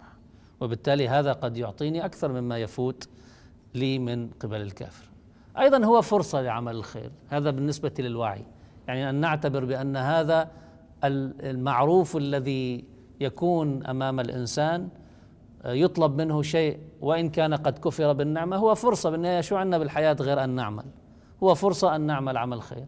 وبالتالي 0.62 1.10
هذا 1.10 1.34
قد 1.34 1.58
يعطيني 1.58 2.06
أكثر 2.06 2.32
مما 2.32 2.58
يفوت 2.58 3.08
لي 3.76 4.00
من 4.00 4.30
قبل 4.40 4.62
الكافر. 4.62 5.10
أيضا 5.60 5.86
هو 5.86 6.02
فرصة 6.02 6.42
لعمل 6.42 6.76
الخير 6.76 7.12
هذا 7.30 7.52
بالنسبة 7.52 7.92
للوعي. 8.00 8.44
يعني 8.88 9.10
أن 9.10 9.16
نعتبر 9.16 9.66
بأن 9.66 9.98
هذا 9.98 10.52
المعروف 11.04 12.18
الذي 12.18 12.84
يكون 13.20 13.86
أمام 13.86 14.20
الإنسان 14.20 14.90
آه، 15.64 15.74
يطلب 15.74 16.22
منه 16.22 16.42
شيء 16.42 16.80
وإن 17.02 17.30
كان 17.30 17.54
قد 17.54 17.78
كفر 17.78 18.14
بالنعمة 18.14 18.58
هو 18.58 18.76
فرصة 18.76 19.10
بالنهايه 19.10 19.42
شو 19.42 19.56
عندنا 19.56 19.78
بالحياة 19.78 20.18
غير 20.22 20.44
أن 20.44 20.50
نعمل. 20.50 20.86
هو 21.44 21.56
فرصة 21.56 21.96
أن 21.96 22.02
نعمل 22.02 22.38
عمل 22.38 22.62
خير. 22.62 22.86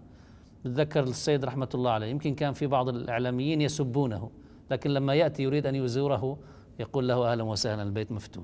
بتذكر 0.66 1.04
السيد 1.04 1.46
رحمة 1.46 1.70
الله 1.76 1.92
عليه 1.92 2.08
يمكن 2.08 2.36
كان 2.36 2.54
في 2.54 2.68
بعض 2.68 2.90
الإعلاميين 2.90 3.62
يسبونه 3.62 4.30
لكن 4.72 4.90
لما 4.90 5.14
يأتي 5.16 5.44
يريد 5.44 5.66
أن 5.66 5.76
يزوره 5.76 6.38
يقول 6.80 7.08
له 7.08 7.32
أهلا 7.32 7.44
وسهلا 7.44 7.84
البيت 7.84 8.12
مفتوح. 8.12 8.44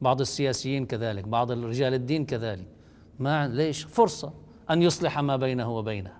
بعض 0.00 0.20
السياسيين 0.20 0.86
كذلك 0.86 1.28
بعض 1.28 1.52
رجال 1.52 1.94
الدين 1.94 2.26
كذلك. 2.26 2.66
ما 3.18 3.48
ليش؟ 3.48 3.84
فرصة 3.84 4.32
أن 4.70 4.82
يصلح 4.82 5.18
ما 5.18 5.36
بينه 5.36 5.70
وبينه. 5.76 6.12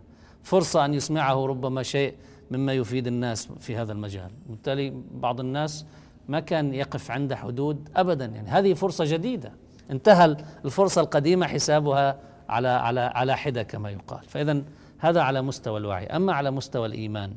فرصة 0.43 0.85
أن 0.85 0.95
يسمعه 0.95 1.47
ربما 1.47 1.83
شيء 1.83 2.15
مما 2.51 2.73
يفيد 2.73 3.07
الناس 3.07 3.49
في 3.61 3.77
هذا 3.77 3.93
المجال. 3.93 4.31
بالتالي 4.47 5.03
بعض 5.15 5.41
الناس 5.41 5.87
ما 6.29 6.41
كان 6.41 6.75
يقف 6.75 7.11
عند 7.11 7.35
حدود 7.35 7.89
ابدا. 7.97 8.25
يعني 8.25 8.49
هذه 8.49 8.75
فرصة 8.75 9.05
جديدة. 9.05 9.53
انتهى 9.91 10.37
الفرصة 10.65 11.01
القديمة 11.01 11.47
حسابها 11.47 12.21
على 12.49 12.69
على 12.69 13.01
على 13.01 13.37
حدة 13.37 13.63
كما 13.63 13.91
يقال. 13.91 14.25
فاذا 14.25 14.63
هذا 14.99 15.21
على 15.21 15.43
مستوى 15.43 15.79
الوعي. 15.79 16.07
أما 16.07 16.33
على 16.33 16.51
مستوى 16.51 16.87
الإيمان 16.87 17.33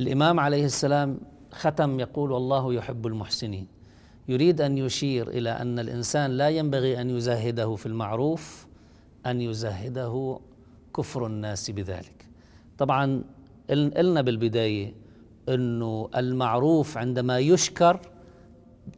الإمام 0.00 0.40
عليه 0.40 0.64
السلام 0.64 1.20
ختم 1.52 2.00
يقول 2.00 2.32
والله 2.32 2.74
يحب 2.74 3.06
المحسنين. 3.06 3.66
يريد 4.28 4.60
أن 4.60 4.78
يشير 4.78 5.28
إلى 5.28 5.50
أن 5.50 5.78
الإنسان 5.78 6.30
لا 6.30 6.48
ينبغي 6.48 7.00
أن 7.00 7.10
يزهده 7.10 7.74
في 7.74 7.86
المعروف 7.86 8.66
أن 9.26 9.40
يزهده 9.40 10.38
كفر 10.96 11.26
الناس 11.26 11.70
بذلك. 11.70 12.26
طبعا 12.78 13.24
قلنا 13.70 14.22
بالبداية 14.22 14.94
إنه 15.48 16.08
المعروف 16.16 16.98
عندما 16.98 17.38
يشكر 17.38 18.00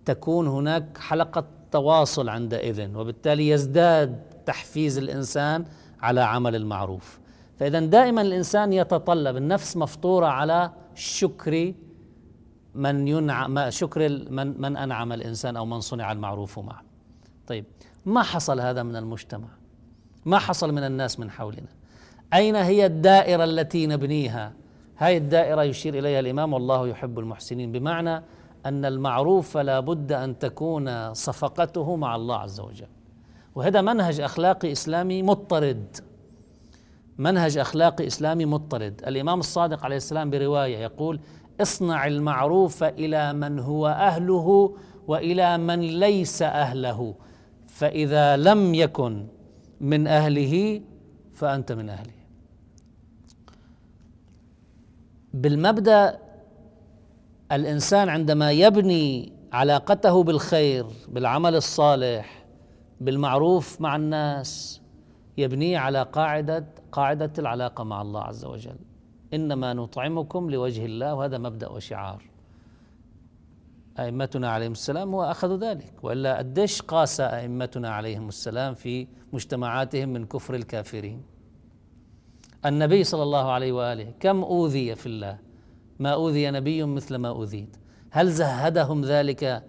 تكون 0.04 0.48
هناك 0.48 0.98
حلقة 0.98 1.46
تواصل 1.70 2.28
عندئذ 2.28 2.96
وبالتالي 2.96 3.48
يزداد 3.48 4.22
تحفيز 4.46 4.98
الإنسان 4.98 5.64
على 6.00 6.20
عمل 6.20 6.56
المعروف. 6.56 7.20
فاذا 7.56 7.80
دائما 7.80 8.22
الإنسان 8.22 8.72
يتطلب 8.72 9.36
النفس 9.36 9.76
مفطورة 9.76 10.26
على 10.26 10.70
شكر 10.94 11.74
من 12.74 13.08
ينعم 13.08 13.70
شكر 13.70 14.08
من 14.30 14.60
من 14.60 14.76
أنعم 14.76 15.12
الإنسان 15.12 15.56
أو 15.56 15.66
من 15.66 15.80
صنع 15.80 16.12
المعروف 16.12 16.58
معه. 16.58 16.82
طيب 17.46 17.64
ما 18.06 18.22
حصل 18.22 18.60
هذا 18.60 18.82
من 18.82 18.96
المجتمع؟ 18.96 19.48
ما 20.24 20.38
حصل 20.38 20.72
من 20.72 20.84
الناس 20.84 21.20
من 21.20 21.30
حولنا؟ 21.30 21.68
أين 22.34 22.56
هي 22.56 22.86
الدائرة 22.86 23.44
التي 23.44 23.86
نبنيها؟ 23.86 24.52
هاي 24.98 25.16
الدائرة 25.16 25.62
يشير 25.62 25.98
إليها 25.98 26.20
الإمام 26.20 26.52
والله 26.52 26.88
يحب 26.88 27.18
المحسنين 27.18 27.72
بمعنى 27.72 28.22
أن 28.66 28.84
المعروف 28.84 29.56
لا 29.56 29.80
بد 29.80 30.12
أن 30.12 30.38
تكون 30.38 31.14
صفقته 31.14 31.96
مع 31.96 32.16
الله 32.16 32.36
عز 32.36 32.60
وجل. 32.60 32.86
وهذا 33.54 33.80
منهج 33.80 34.20
اخلاقي 34.20 34.72
إسلامي 34.72 35.22
مضطرد. 35.22 35.96
منهج 37.18 37.58
اخلاقي 37.58 38.06
إسلامي 38.06 38.44
مضطرد، 38.44 39.02
الإمام 39.06 39.40
الصادق 39.40 39.84
عليه 39.84 39.96
السلام 39.96 40.30
برواية 40.30 40.78
يقول: 40.78 41.20
اصنع 41.60 42.06
المعروف 42.06 42.84
إلى 42.84 43.32
من 43.32 43.58
هو 43.58 43.86
أهله 43.86 44.76
وإلى 45.06 45.58
من 45.58 45.80
ليس 45.80 46.42
أهله. 46.42 47.14
فإذا 47.66 48.36
لم 48.36 48.74
يكن 48.74 49.26
من 49.80 50.06
أهله 50.06 50.80
فأنت 51.34 51.72
من 51.72 51.88
أهله. 51.88 52.12
بالمبدأ 55.34 56.18
الإنسان 57.52 58.08
عندما 58.08 58.50
يبني 58.52 59.32
علاقته 59.52 60.24
بالخير 60.24 60.86
بالعمل 61.08 61.54
الصالح 61.54 62.44
بالمعروف 63.00 63.80
مع 63.80 63.96
الناس 63.96 64.80
يبنيه 65.38 65.78
على 65.78 66.02
قاعدة 66.02 66.66
قاعدة 66.92 67.32
العلاقة 67.38 67.84
مع 67.84 68.02
الله 68.02 68.22
عز 68.22 68.44
وجل. 68.44 68.76
إنما 69.34 69.72
نطعمكم 69.72 70.50
لوجه 70.50 70.84
الله 70.84 71.14
وهذا 71.14 71.38
مبدأ 71.38 71.68
وشعار. 71.68 72.22
أئمتنا 73.98 74.50
عليهم 74.50 74.72
السلام 74.72 75.14
وأخذوا 75.14 75.56
ذلك. 75.56 75.94
وإلا 76.02 76.38
قديش 76.38 76.82
قاس 76.82 77.20
أئمتنا 77.20 77.90
عليهم 77.90 78.28
السلام 78.28 78.74
في 78.74 79.06
مجتمعاتهم 79.32 80.08
من 80.08 80.26
كفر 80.26 80.54
الكافرين. 80.54 81.22
النبي 82.66 83.04
صلى 83.04 83.22
الله 83.22 83.50
عليه 83.52 83.72
وآله 83.72 84.12
كم 84.20 84.42
أوذي 84.42 84.94
في 84.94 85.06
الله؟ 85.06 85.38
ما 85.98 86.10
أوذي 86.10 86.50
نبي 86.50 86.84
مثل 86.84 87.14
ما 87.14 87.28
أوذيت. 87.28 87.76
هل 88.10 88.30
زهدهم 88.30 89.04
ذلك 89.04 89.62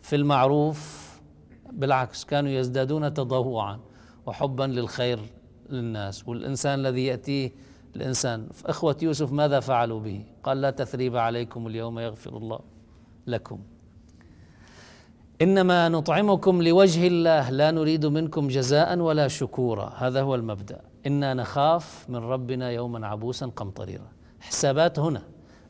في 0.00 0.16
المعروف؟ 0.16 1.06
بالعكس 1.72 2.24
كانوا 2.24 2.50
يزدادون 2.50 3.14
تضوعا 3.14 3.80
وحبا 4.26 4.64
للخير 4.64 5.18
للناس. 5.70 6.28
والإنسان 6.28 6.78
الذي 6.78 7.06
يأتيه 7.06 7.52
الإنسان. 7.96 8.48
إخوة 8.66 8.96
يوسف 9.02 9.32
ماذا 9.32 9.60
فعلوا 9.60 10.00
به؟ 10.00 10.24
قال 10.42 10.60
لا 10.60 10.70
تثريب 10.70 11.16
عليكم 11.16 11.66
اليوم 11.66 11.98
يغفر 11.98 12.36
الله 12.36 12.58
لكم. 13.26 13.58
إنما 15.42 15.88
نطعمكم 15.88 16.62
لوجه 16.62 17.06
الله 17.06 17.50
لا 17.50 17.70
نريد 17.70 18.06
منكم 18.06 18.48
جزاء 18.48 18.98
ولا 18.98 19.28
شكورا. 19.28 19.92
هذا 19.96 20.22
هو 20.22 20.34
المبدأ. 20.34 20.80
إنا 21.06 21.34
نخاف 21.34 22.06
من 22.08 22.16
ربنا 22.16 22.70
يوما 22.70 23.06
عبوسا 23.06 23.46
قمطريرا. 23.46 24.08
حسابات 24.40 24.98
هنا 24.98 25.22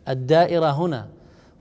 الدائرة 0.09 0.71
هنا. 0.71 1.09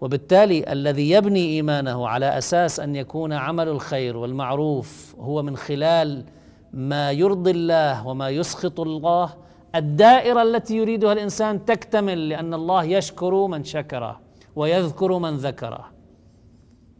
وبالتالي 0.01 0.71
الذي 0.71 1.11
يبني 1.11 1.45
إيمانه 1.45 2.07
على 2.07 2.37
أساس 2.37 2.79
أن 2.79 2.95
يكون 2.95 3.33
عمل 3.33 3.67
الخير 3.67 4.17
والمعروف 4.17 5.15
هو 5.19 5.43
من 5.43 5.57
خلال 5.57 6.25
ما 6.73 7.11
يرضي 7.11 7.51
الله 7.51 8.07
وما 8.07 8.29
يسخط 8.29 8.79
الله 8.79 9.44
الدائرة 9.75 10.41
التي 10.41 10.77
يريدها 10.77 11.13
الإنسان 11.13 11.65
تكتمل 11.65 12.29
لأن 12.29 12.53
الله 12.53 12.83
يشكر 12.83 13.47
من 13.47 13.63
شكره 13.63 14.21
ويذكر 14.55 15.19
من 15.19 15.35
ذكره 15.35 15.91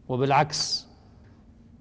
وبالعكس 0.08 0.86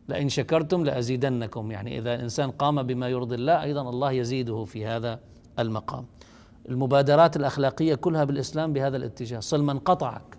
لئن 0.09 0.29
شكرتم 0.29 0.83
لأزيدنكم. 0.83 1.71
يعني 1.71 1.99
إذا 1.99 2.15
الإنسان 2.15 2.51
قام 2.51 2.83
بما 2.83 3.09
يرضي 3.09 3.35
الله 3.35 3.63
أيضا 3.63 3.89
الله 3.89 4.11
يزيده 4.11 4.63
في 4.65 4.85
هذا 4.85 5.19
المقام. 5.59 6.05
المبادرات 6.69 7.35
الأخلاقية 7.35 7.95
كلها 7.95 8.23
بالإسلام 8.23 8.73
بهذا 8.73 8.97
الاتجاه. 8.97 9.39
صل 9.39 9.63
من 9.63 9.79
قطعك 9.79 10.37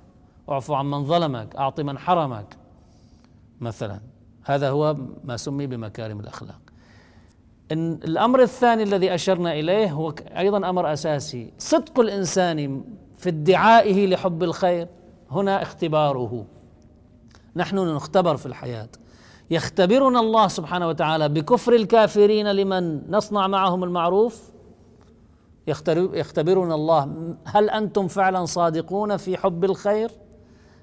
اعفو 0.48 0.74
عن 0.74 0.86
من 0.86 1.04
ظلمك 1.04 1.56
أعط 1.56 1.80
من 1.80 1.98
حرمك 1.98 2.56
مثلا. 3.60 4.00
هذا 4.44 4.70
هو 4.70 4.96
ما 5.24 5.36
سمي 5.36 5.66
بمكارم 5.66 6.20
الأخلاق. 6.20 6.60
إن 7.72 7.92
الأمر 7.92 8.42
الثاني 8.42 8.82
الذي 8.82 9.14
أشرنا 9.14 9.52
إليه 9.52 9.92
هو 9.92 10.14
أيضا 10.38 10.68
أمر 10.68 10.92
أساسي. 10.92 11.52
صدق 11.58 12.00
الإنسان 12.00 12.84
في 13.18 13.28
ادعائه 13.28 14.06
لحب 14.06 14.42
الخير 14.42 14.88
هنا 15.30 15.62
اختباره. 15.62 16.46
نحن 17.56 17.76
نختبر 17.76 18.36
في 18.36 18.46
الحياة. 18.46 18.88
يختبرنا 19.50 20.20
الله 20.20 20.48
سبحانه 20.48 20.88
وتعالى 20.88 21.28
بكفر 21.28 21.72
الكافرين 21.72 22.52
لمن 22.52 23.10
نصنع 23.10 23.46
معهم 23.46 23.84
المعروف؟ 23.84 24.50
يختبرنا 25.66 26.74
الله. 26.74 27.34
هل 27.44 27.70
أنتم 27.70 28.08
فعلا 28.08 28.44
صادقون 28.44 29.16
في 29.16 29.36
حب 29.36 29.64
الخير؟ 29.64 30.10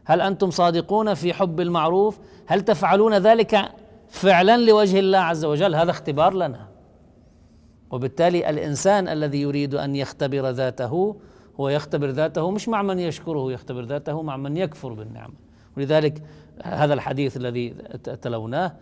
هل 0.06 0.22
أنتم 0.22 0.52
صادقون 0.52 1.14
في 1.14 1.34
حب 1.34 1.60
المعروف؟ 1.60 2.20
هل 2.46 2.62
تفعلون 2.62 3.14
ذلك 3.14 3.72
فعلا 4.10 4.58
لوجه 4.58 5.00
الله 5.00 5.18
عز 5.18 5.46
وجل؟ 5.46 5.76
هذا 5.76 5.92
اختبار 5.92 6.34
لنا. 6.34 6.73
وبالتالي 7.94 8.50
الإنسان 8.50 9.08
الذي 9.08 9.42
يريد 9.42 9.76
أن 9.76 9.96
يختبر 9.96 10.50
ذاته 10.50 11.16
هو 11.60 11.70
يختبر 11.70 12.10
ذاته 12.10 12.52
مش 12.52 12.70
مع 12.70 12.82
من 12.82 13.00
يشكره 13.00 13.52
يختبر 13.52 13.84
ذاته 13.84 14.22
مع 14.22 14.38
من 14.38 14.58
يكفر 14.58 14.94
بالنعمة. 14.94 15.34
ولذلك 15.78 16.24
هذا 16.64 16.94
الحديث 16.94 17.38
الذي 17.38 17.70
تلوناه 18.22 18.74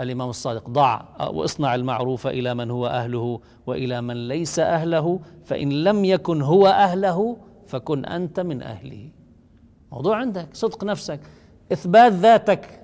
الإمام 0.00 0.28
الصادق 0.28 0.70
ضع 0.70 1.02
وإصنع 1.20 1.74
المعروف 1.74 2.26
إلى 2.26 2.54
من 2.54 2.70
هو 2.70 2.86
أهله 2.86 3.40
وإلى 3.66 4.00
من 4.00 4.28
ليس 4.28 4.58
أهله 4.58 5.20
فإن 5.44 5.70
لم 5.70 6.04
يكن 6.04 6.42
هو 6.42 6.66
أهله 6.66 7.36
فكن 7.66 8.04
أنت 8.04 8.40
من 8.40 8.62
أهله. 8.62 9.08
موضوع 9.92 10.16
عندك 10.16 10.48
صدق 10.52 10.84
نفسك 10.84 11.20
إثبات 11.72 12.12
ذاتك 12.12 12.80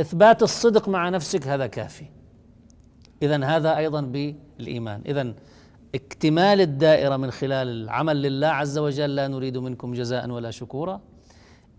إثبات 0.00 0.42
الصدق 0.42 0.88
مع 0.88 1.08
نفسك 1.08 1.46
هذا 1.46 1.66
كافي. 1.66 2.04
اذا 3.22 3.44
هذا 3.44 3.76
أيضا 3.76 4.00
بالايمان 4.62 5.02
اذا 5.06 5.34
اكتمال 5.94 6.60
الدائرة 6.60 7.16
من 7.16 7.30
خلال 7.30 7.68
العمل 7.68 8.22
لله 8.22 8.46
عز 8.46 8.78
وجل 8.78 9.14
لا 9.14 9.28
نريد 9.28 9.58
منكم 9.58 9.94
جزاء 9.94 10.30
ولا 10.30 10.50
شكورا. 10.50 11.00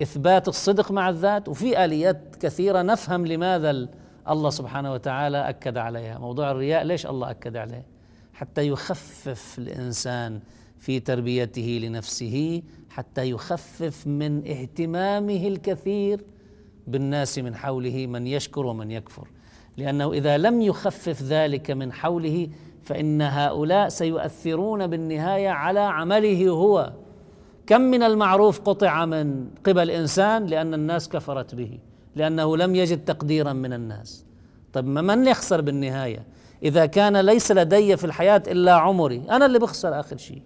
إثبات 0.01 0.47
الصدق 0.47 0.91
مع 0.91 1.09
الذات 1.09 1.49
وفي 1.49 1.85
آليات 1.85 2.35
كثيرة 2.35 2.81
نفهم 2.81 3.27
لماذا 3.27 3.87
الله 4.29 4.49
سبحانه 4.49 4.93
وتعالى 4.93 5.49
أكد 5.49 5.77
عليها. 5.77 6.17
موضوع 6.17 6.51
الرياء 6.51 6.83
ليش 6.83 7.05
الله 7.05 7.29
أكد 7.29 7.57
عليه؟ 7.57 7.85
حتى 8.33 8.67
يخفف 8.67 9.59
الإنسان 9.59 10.39
في 10.79 10.99
تربيته 10.99 11.79
لنفسه 11.83 12.61
حتى 12.89 13.29
يخفف 13.29 14.07
من 14.07 14.47
اهتمامه 14.47 15.47
الكثير 15.47 16.21
بالناس 16.87 17.39
من 17.39 17.55
حوله 17.55 18.07
من 18.07 18.27
يشكر 18.27 18.65
ومن 18.65 18.91
يكفر. 18.91 19.27
لأنه 19.77 20.13
إذا 20.13 20.37
لم 20.37 20.61
يخفف 20.61 21.23
ذلك 21.23 21.71
من 21.71 21.93
حوله 21.93 22.47
فإن 22.83 23.21
هؤلاء 23.21 23.89
سيؤثرون 23.89 24.87
بالنهاية 24.87 25.49
على 25.49 25.79
عمله 25.79 26.49
هو. 26.49 26.93
كم 27.67 27.81
من 27.81 28.03
المعروف 28.03 28.61
قطع 28.61 29.05
من 29.05 29.47
قبل 29.65 29.91
إنسان 29.91 30.45
لأن 30.45 30.73
الناس 30.73 31.09
كفرت 31.09 31.55
به 31.55 31.79
لأنه 32.15 32.57
لم 32.57 32.75
يجد 32.75 33.05
تقديرا 33.05 33.53
من 33.53 33.73
الناس. 33.73 34.25
طيب 34.73 34.85
من 34.85 35.27
يخسر 35.27 35.61
بالنهاية؟ 35.61 36.25
إذا 36.63 36.85
كان 36.85 37.17
ليس 37.17 37.51
لدي 37.51 37.97
في 37.97 38.05
الحياة 38.05 38.43
إلا 38.47 38.73
عمري 38.73 39.21
أنا 39.29 39.45
اللي 39.45 39.59
بخسر 39.59 39.99
آخر 39.99 40.17
شيء. 40.17 40.41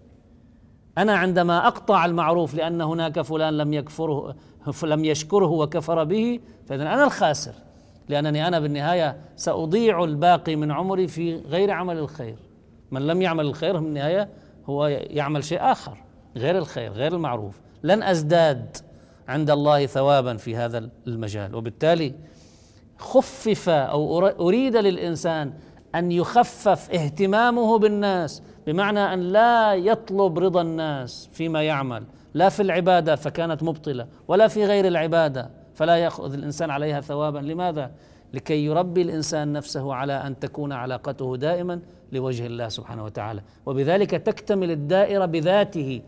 أنا 0.98 1.16
عندما 1.18 1.68
أقطع 1.68 2.06
المعروف 2.06 2.54
لأن 2.54 2.82
هناك 2.82 3.22
فلان 3.22 3.58
لم 3.58 3.74
يكفره 3.74 4.36
لم 4.84 5.06
يشكره 5.06 5.52
وكفر 5.52 6.04
به 6.04 6.40
فإذا 6.68 6.84
أنا 6.84 7.04
الخاسر. 7.04 7.54
لأنني 8.10 8.48
أنا 8.48 8.60
بالنهاية 8.60 9.18
سأضيع 9.36 10.04
الباقي 10.04 10.56
من 10.56 10.72
عمري 10.72 11.08
في 11.08 11.36
غير 11.36 11.72
عمل 11.72 11.98
الخير. 11.98 12.38
من 12.92 13.08
لم 13.08 13.22
يعمل 13.22 13.46
الخير 13.46 13.80
في 13.80 13.86
النهاية 13.86 14.30
هو 14.66 14.88
يعمل 14.88 15.44
شيء 15.44 15.60
آخر 15.62 15.98
غير 16.38 16.58
الخير 16.58 16.92
غير 16.92 17.14
المعروف. 17.14 17.60
لن 17.84 18.04
أزداد 18.04 18.78
عند 19.28 19.50
الله 19.50 19.86
ثوابا 19.86 20.38
في 20.38 20.56
هذا 20.56 20.90
المجال. 21.08 21.56
وبالتالي 21.56 22.16
خفف 22.98 23.70
أو 23.70 24.28
أريد 24.28 24.76
للإنسان 24.76 25.54
أن 25.96 26.12
يخفف 26.12 26.92
اهتمامه 26.92 27.80
بالناس 27.80 28.44
بمعنى 28.68 29.14
أن 29.14 29.20
لا 29.20 29.74
يطلب 29.74 30.40
رضا 30.40 30.62
الناس 30.62 31.30
فيما 31.34 31.64
يعمل. 31.64 32.04
لا 32.34 32.50
في 32.50 32.62
العبادة 32.62 33.16
فكانت 33.16 33.64
مبطلة 33.64 34.08
ولا 34.28 34.48
في 34.48 34.66
غير 34.66 34.88
العبادة. 34.88 35.67
فلا 35.78 35.96
يأخذ 35.96 36.34
الإنسان 36.34 36.70
عليها 36.70 37.02
ثوابا. 37.02 37.40
لماذا؟ 37.40 37.92
لكي 38.34 38.66
يربي 38.66 39.02
الإنسان 39.02 39.54
نفسه 39.54 39.94
على 39.94 40.14
أن 40.14 40.40
تكون 40.40 40.72
علاقته 40.72 41.38
دائما 41.38 41.80
لوجه 42.12 42.46
الله 42.46 42.70
سبحانه 42.70 43.04
وتعالى. 43.04 43.42
وبذلك 43.66 44.12
تكتمل 44.12 44.72
الدائرة 44.72 45.26
بذاته 45.26 46.02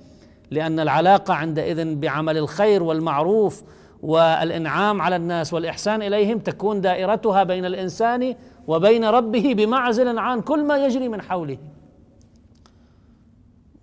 لأن 0.51 0.79
العلاقة 0.79 1.33
عندئذ 1.33 1.95
بعمل 1.95 2.37
الخير 2.37 2.83
والمعروف 2.83 3.63
والإنعام 4.01 5.01
على 5.01 5.15
الناس 5.15 5.53
والإحسان 5.53 6.01
إليهم 6.01 6.39
تكون 6.39 6.81
دائرتها 6.81 7.43
بين 7.43 7.65
الإنسان 7.65 8.35
وبين 8.67 9.05
ربه 9.05 9.53
بمعزل 9.53 10.17
عن 10.19 10.41
كل 10.41 10.63
ما 10.63 10.85
يجري 10.85 11.07
من 11.09 11.21
حوله. 11.21 11.57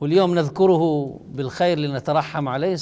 واليوم 0.01 0.35
نذكره 0.35 1.16
بالخير 1.29 1.79
لنترحم 1.79 2.49
عليه 2.49 2.77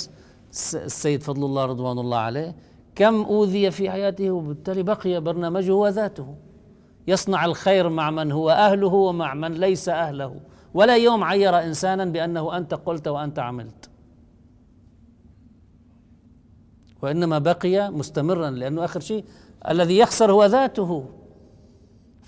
السيد 0.74 1.22
فضل 1.22 1.44
الله 1.44 1.64
رضوان 1.64 1.98
الله 1.98 2.18
عليه. 2.18 2.54
كم 2.94 3.22
أوذي 3.22 3.70
في 3.70 3.90
حياته 3.90 4.30
وبالتالي 4.30 4.82
بقي 4.82 5.20
برنامجه 5.20 5.72
وذاته. 5.72 6.34
يصنع 7.06 7.44
الخير 7.44 7.88
مع 7.88 8.10
من 8.10 8.32
هو 8.32 8.50
أهله 8.50 8.94
ومع 8.94 9.34
من 9.34 9.54
ليس 9.54 9.88
أهله. 9.88 10.40
ولا 10.74 10.96
يوم 10.96 11.24
عير 11.24 11.58
إنسانا 11.62 12.04
بأنه 12.04 12.56
أنت 12.56 12.74
قلت 12.74 13.08
وأنت 13.08 13.38
عملت. 13.38 13.90
وإنما 17.02 17.38
بقي 17.38 17.90
مستمرا 17.90 18.50
لأنه 18.50 18.84
آخر 18.84 19.00
شيء 19.00 19.24
الذي 19.68 19.98
يخسر 19.98 20.32
هو 20.32 20.44
ذاته. 20.44 21.06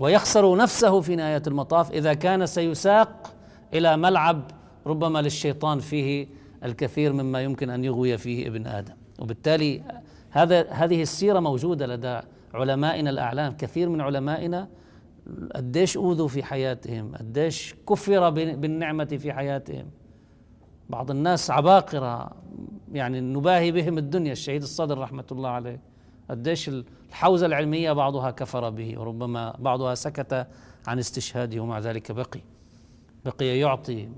ويخسر 0.01 0.57
نفسه 0.57 1.01
في 1.01 1.17
نهاية 1.17 1.43
المطاف 1.47 1.93
إذا 1.93 2.15
كان 2.15 2.47
سيساق 2.47 3.35
إلى 3.75 3.97
ملعب 3.97 4.51
ربما 4.87 5.23
للشيطان 5.23 5.81
فيه 5.81 6.27
الكثير 6.65 7.13
مما 7.13 7.43
يمكن 7.43 7.71
أن 7.71 7.85
يغوي 7.85 8.19
فيه 8.19 8.47
ابن 8.47 8.67
آدم. 8.67 8.95
وبالتالي 9.19 9.83
هذا 10.37 10.71
هذه 10.71 11.03
السيرة 11.03 11.41
موجودة 11.41 11.87
لدى 11.87 12.21
علمائنا 12.55 13.11
الأعلام 13.11 13.57
كثير 13.57 13.89
من 13.89 14.01
علمائنا 14.01 14.69
قديش 15.55 15.97
أوذوا 15.97 16.29
في 16.29 16.43
حياتهم 16.43 17.15
قديش 17.17 17.75
كفر 17.89 18.31
بالنعمة 18.31 19.05
في 19.05 19.33
حياتهم. 19.33 19.87
بعض 20.91 21.11
الناس 21.11 21.51
عباقرة 21.51 22.31
يعني 22.93 23.21
نباهي 23.21 23.73
بهم 23.73 23.99
الدنيا 23.99 24.33
الشهيد 24.33 24.63
الصدر 24.63 24.99
رحمة 24.99 25.25
الله 25.33 25.49
عليه. 25.51 25.81
قديش 26.31 26.71
الحوزة 27.09 27.47
العلمية 27.47 27.93
بعضها 27.93 28.31
كفر 28.31 28.71
به 28.71 29.01
وربما 29.01 29.57
بعضها 29.59 29.95
سكت 29.95 30.47
عن 30.87 30.99
استشهاده 30.99 31.61
ومع 31.61 31.79
ذلك 31.79 32.13
بقي. 32.13 32.41
بقي 33.25 33.59
يعطي 33.59 34.09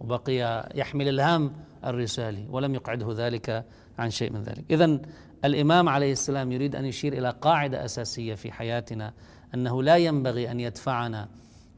وبقي 0.00 0.68
يحمل 0.74 1.08
الهم 1.08 1.52
الرسالي 1.84 2.46
ولم 2.50 2.74
يقعده 2.74 3.26
ذلك 3.26 3.64
عن 3.98 4.10
شيء 4.10 4.32
من 4.32 4.42
ذلك. 4.42 4.64
اذا 4.70 5.00
الإمام 5.44 5.88
عليه 5.88 6.12
السلام 6.12 6.52
يريد 6.52 6.76
أن 6.76 6.84
يشير 6.84 7.12
إلى 7.12 7.30
قاعدة 7.40 7.84
أساسية 7.84 8.34
في 8.34 8.52
حياتنا 8.52 9.12
أنه 9.54 9.82
لا 9.82 9.96
ينبغي 9.96 10.50
أن 10.50 10.60
يدفعنا 10.60 11.28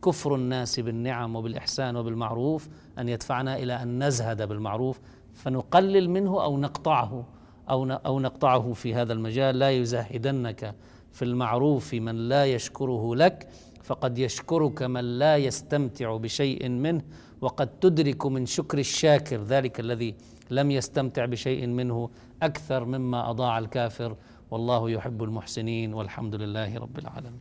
كفر 0.04 0.34
الناس 0.34 0.80
بالنعم 0.80 1.36
وبالإحسان 1.36 1.96
وبالمعروف 1.96 2.68
أن 2.98 3.08
يدفعنا 3.08 3.56
إلى 3.56 3.82
أن 3.82 4.04
نزهد 4.04 4.42
بالمعروف 4.42 5.00
فنقلل 5.34 6.10
منه 6.10 6.42
أو 6.44 6.58
نقطعه 6.58 7.26
أو 7.70 7.92
أو 7.92 8.20
نقطعه 8.20 8.72
في 8.72 8.94
هذا 8.94 9.12
المجال. 9.12 9.58
لا 9.58 9.70
يزهدنك 9.70 10.74
في 11.12 11.24
المعروف 11.24 11.94
من 11.94 12.28
لا 12.28 12.46
يشكره 12.46 13.14
لك 13.14 13.48
فقد 13.82 14.18
يشكرك 14.18 14.82
من 14.82 15.18
لا 15.18 15.36
يستمتع 15.36 16.16
بشيء 16.16 16.68
منه 16.68 17.02
وقد 17.40 17.66
تدرك 17.66 18.26
من 18.26 18.46
شكر 18.46 18.78
الشاكر 18.78 19.42
ذلك 19.42 19.80
الذي 19.80 20.14
لم 20.50 20.70
يستمتع 20.70 21.24
بشيء 21.24 21.66
منه. 21.66 22.10
أكثر 22.42 22.84
مما 22.84 23.30
أضاع 23.30 23.58
الكافر 23.58 24.16
والله 24.50 24.90
يحب 24.90 25.22
المحسنين 25.22 25.94
والحمد 25.94 26.34
لله 26.34 26.78
رب 26.78 26.98
العالمين. 26.98 27.40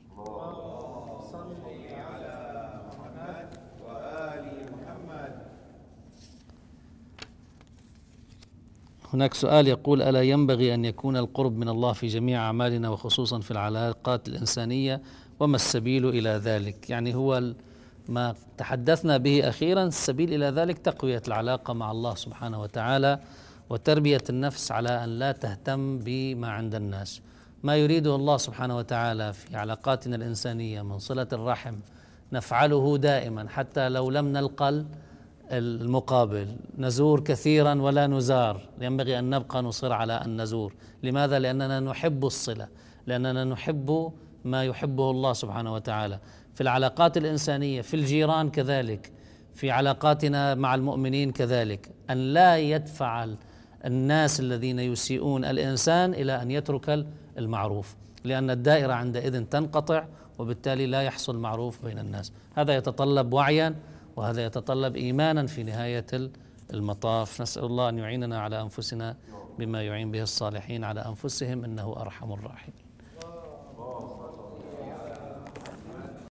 هناك 9.13 9.33
سؤال 9.33 9.67
يقول 9.67 10.01
ألا 10.01 10.21
ينبغي 10.21 10.73
أن 10.73 10.85
يكون 10.85 11.17
القرب 11.17 11.57
من 11.57 11.69
الله 11.69 11.93
في 11.93 12.07
جميع 12.07 12.39
أعمالنا 12.45 12.89
وخصوصا 12.89 13.39
في 13.39 13.51
العلاقات 13.51 14.27
الإنسانية؟ 14.27 15.01
وما 15.39 15.55
السبيل 15.55 16.09
إلى 16.09 16.29
ذلك؟ 16.29 16.89
يعني 16.89 17.15
هو 17.15 17.53
ما 18.09 18.35
تحدثنا 18.57 19.17
به 19.17 19.49
أخيرا 19.49 19.83
السبيل 19.83 20.33
إلى 20.33 20.45
ذلك 20.45 20.77
تقوية 20.77 21.21
العلاقة 21.27 21.73
مع 21.73 21.91
الله 21.91 22.15
سبحانه 22.15 22.61
وتعالى. 22.61 23.19
وتربية 23.69 24.23
النفس 24.29 24.71
على 24.71 25.03
أن 25.03 25.09
لا 25.09 25.31
تهتم 25.31 25.99
بما 25.99 26.49
عند 26.49 26.75
الناس. 26.75 27.21
ما 27.63 27.75
يريده 27.75 28.15
الله 28.15 28.37
سبحانه 28.37 28.77
وتعالى 28.77 29.33
في 29.33 29.57
علاقاتنا 29.57 30.15
الإنسانية 30.15 30.81
من 30.81 30.99
صلة 30.99 31.27
الرحم 31.33 31.75
نفعله 32.31 32.97
دائما 32.97 33.49
حتى 33.49 33.89
لو 33.89 34.09
لم 34.09 34.27
نلقى 34.27 34.85
المقابل. 35.51 36.55
نزور 36.77 37.19
كثيرا 37.19 37.81
ولا 37.81 38.07
نزار. 38.07 38.61
ينبغي 38.81 39.19
أن 39.19 39.29
نبقى 39.29 39.63
نصر 39.63 39.93
على 39.93 40.13
أن 40.13 40.41
نزور. 40.41 40.73
لماذا؟ 41.03 41.39
لأننا 41.39 41.79
نحب 41.79 42.25
الصلة. 42.25 42.67
لأننا 43.07 43.43
نحب 43.43 44.11
ما 44.43 44.63
يحبه 44.63 45.11
الله 45.11 45.33
سبحانه 45.33 45.73
وتعالى. 45.73 46.19
في 46.53 46.61
العلاقات 46.61 47.17
الإنسانية 47.17 47.81
في 47.81 47.93
الجيران 47.93 48.49
كذلك. 48.49 49.11
في 49.53 49.71
علاقاتنا 49.71 50.55
مع 50.55 50.75
المؤمنين 50.75 51.31
كذلك. 51.31 51.91
أن 52.09 52.17
لا 52.17 52.57
يدفع 52.57 53.27
الناس 53.85 54.39
الذين 54.39 54.79
يسيئون 54.79 55.45
الإنسان 55.45 56.13
إلى 56.13 56.41
أن 56.41 56.51
يترك 56.51 57.05
المعروف 57.37 57.95
لأن 58.23 58.49
الدائرة 58.49 58.93
عندئذ 58.93 59.43
تنقطع 59.43 60.05
وبالتالي 60.39 60.85
لا 60.85 61.01
يحصل 61.01 61.37
معروف 61.37 61.85
بين 61.85 61.99
الناس. 61.99 62.31
هذا 62.55 62.75
يتطلب 62.75 63.33
وعيا 63.33 63.75
وهذا 64.15 64.45
يتطلب 64.45 64.95
ايمانا 64.95 65.47
في 65.47 65.63
نهاية 65.63 66.05
المطاف. 66.73 67.41
نسأل 67.41 67.65
الله 67.65 67.89
أن 67.89 67.97
يعيننا 67.97 68.39
على 68.39 68.61
أنفسنا 68.61 69.15
بما 69.59 69.83
يعين 69.83 70.11
به 70.11 70.21
الصالحين 70.21 70.83
على 70.83 71.05
أنفسهم 71.05 71.63
إنه 71.63 71.95
أرحم 71.97 72.33
الراحمين. 72.33 72.84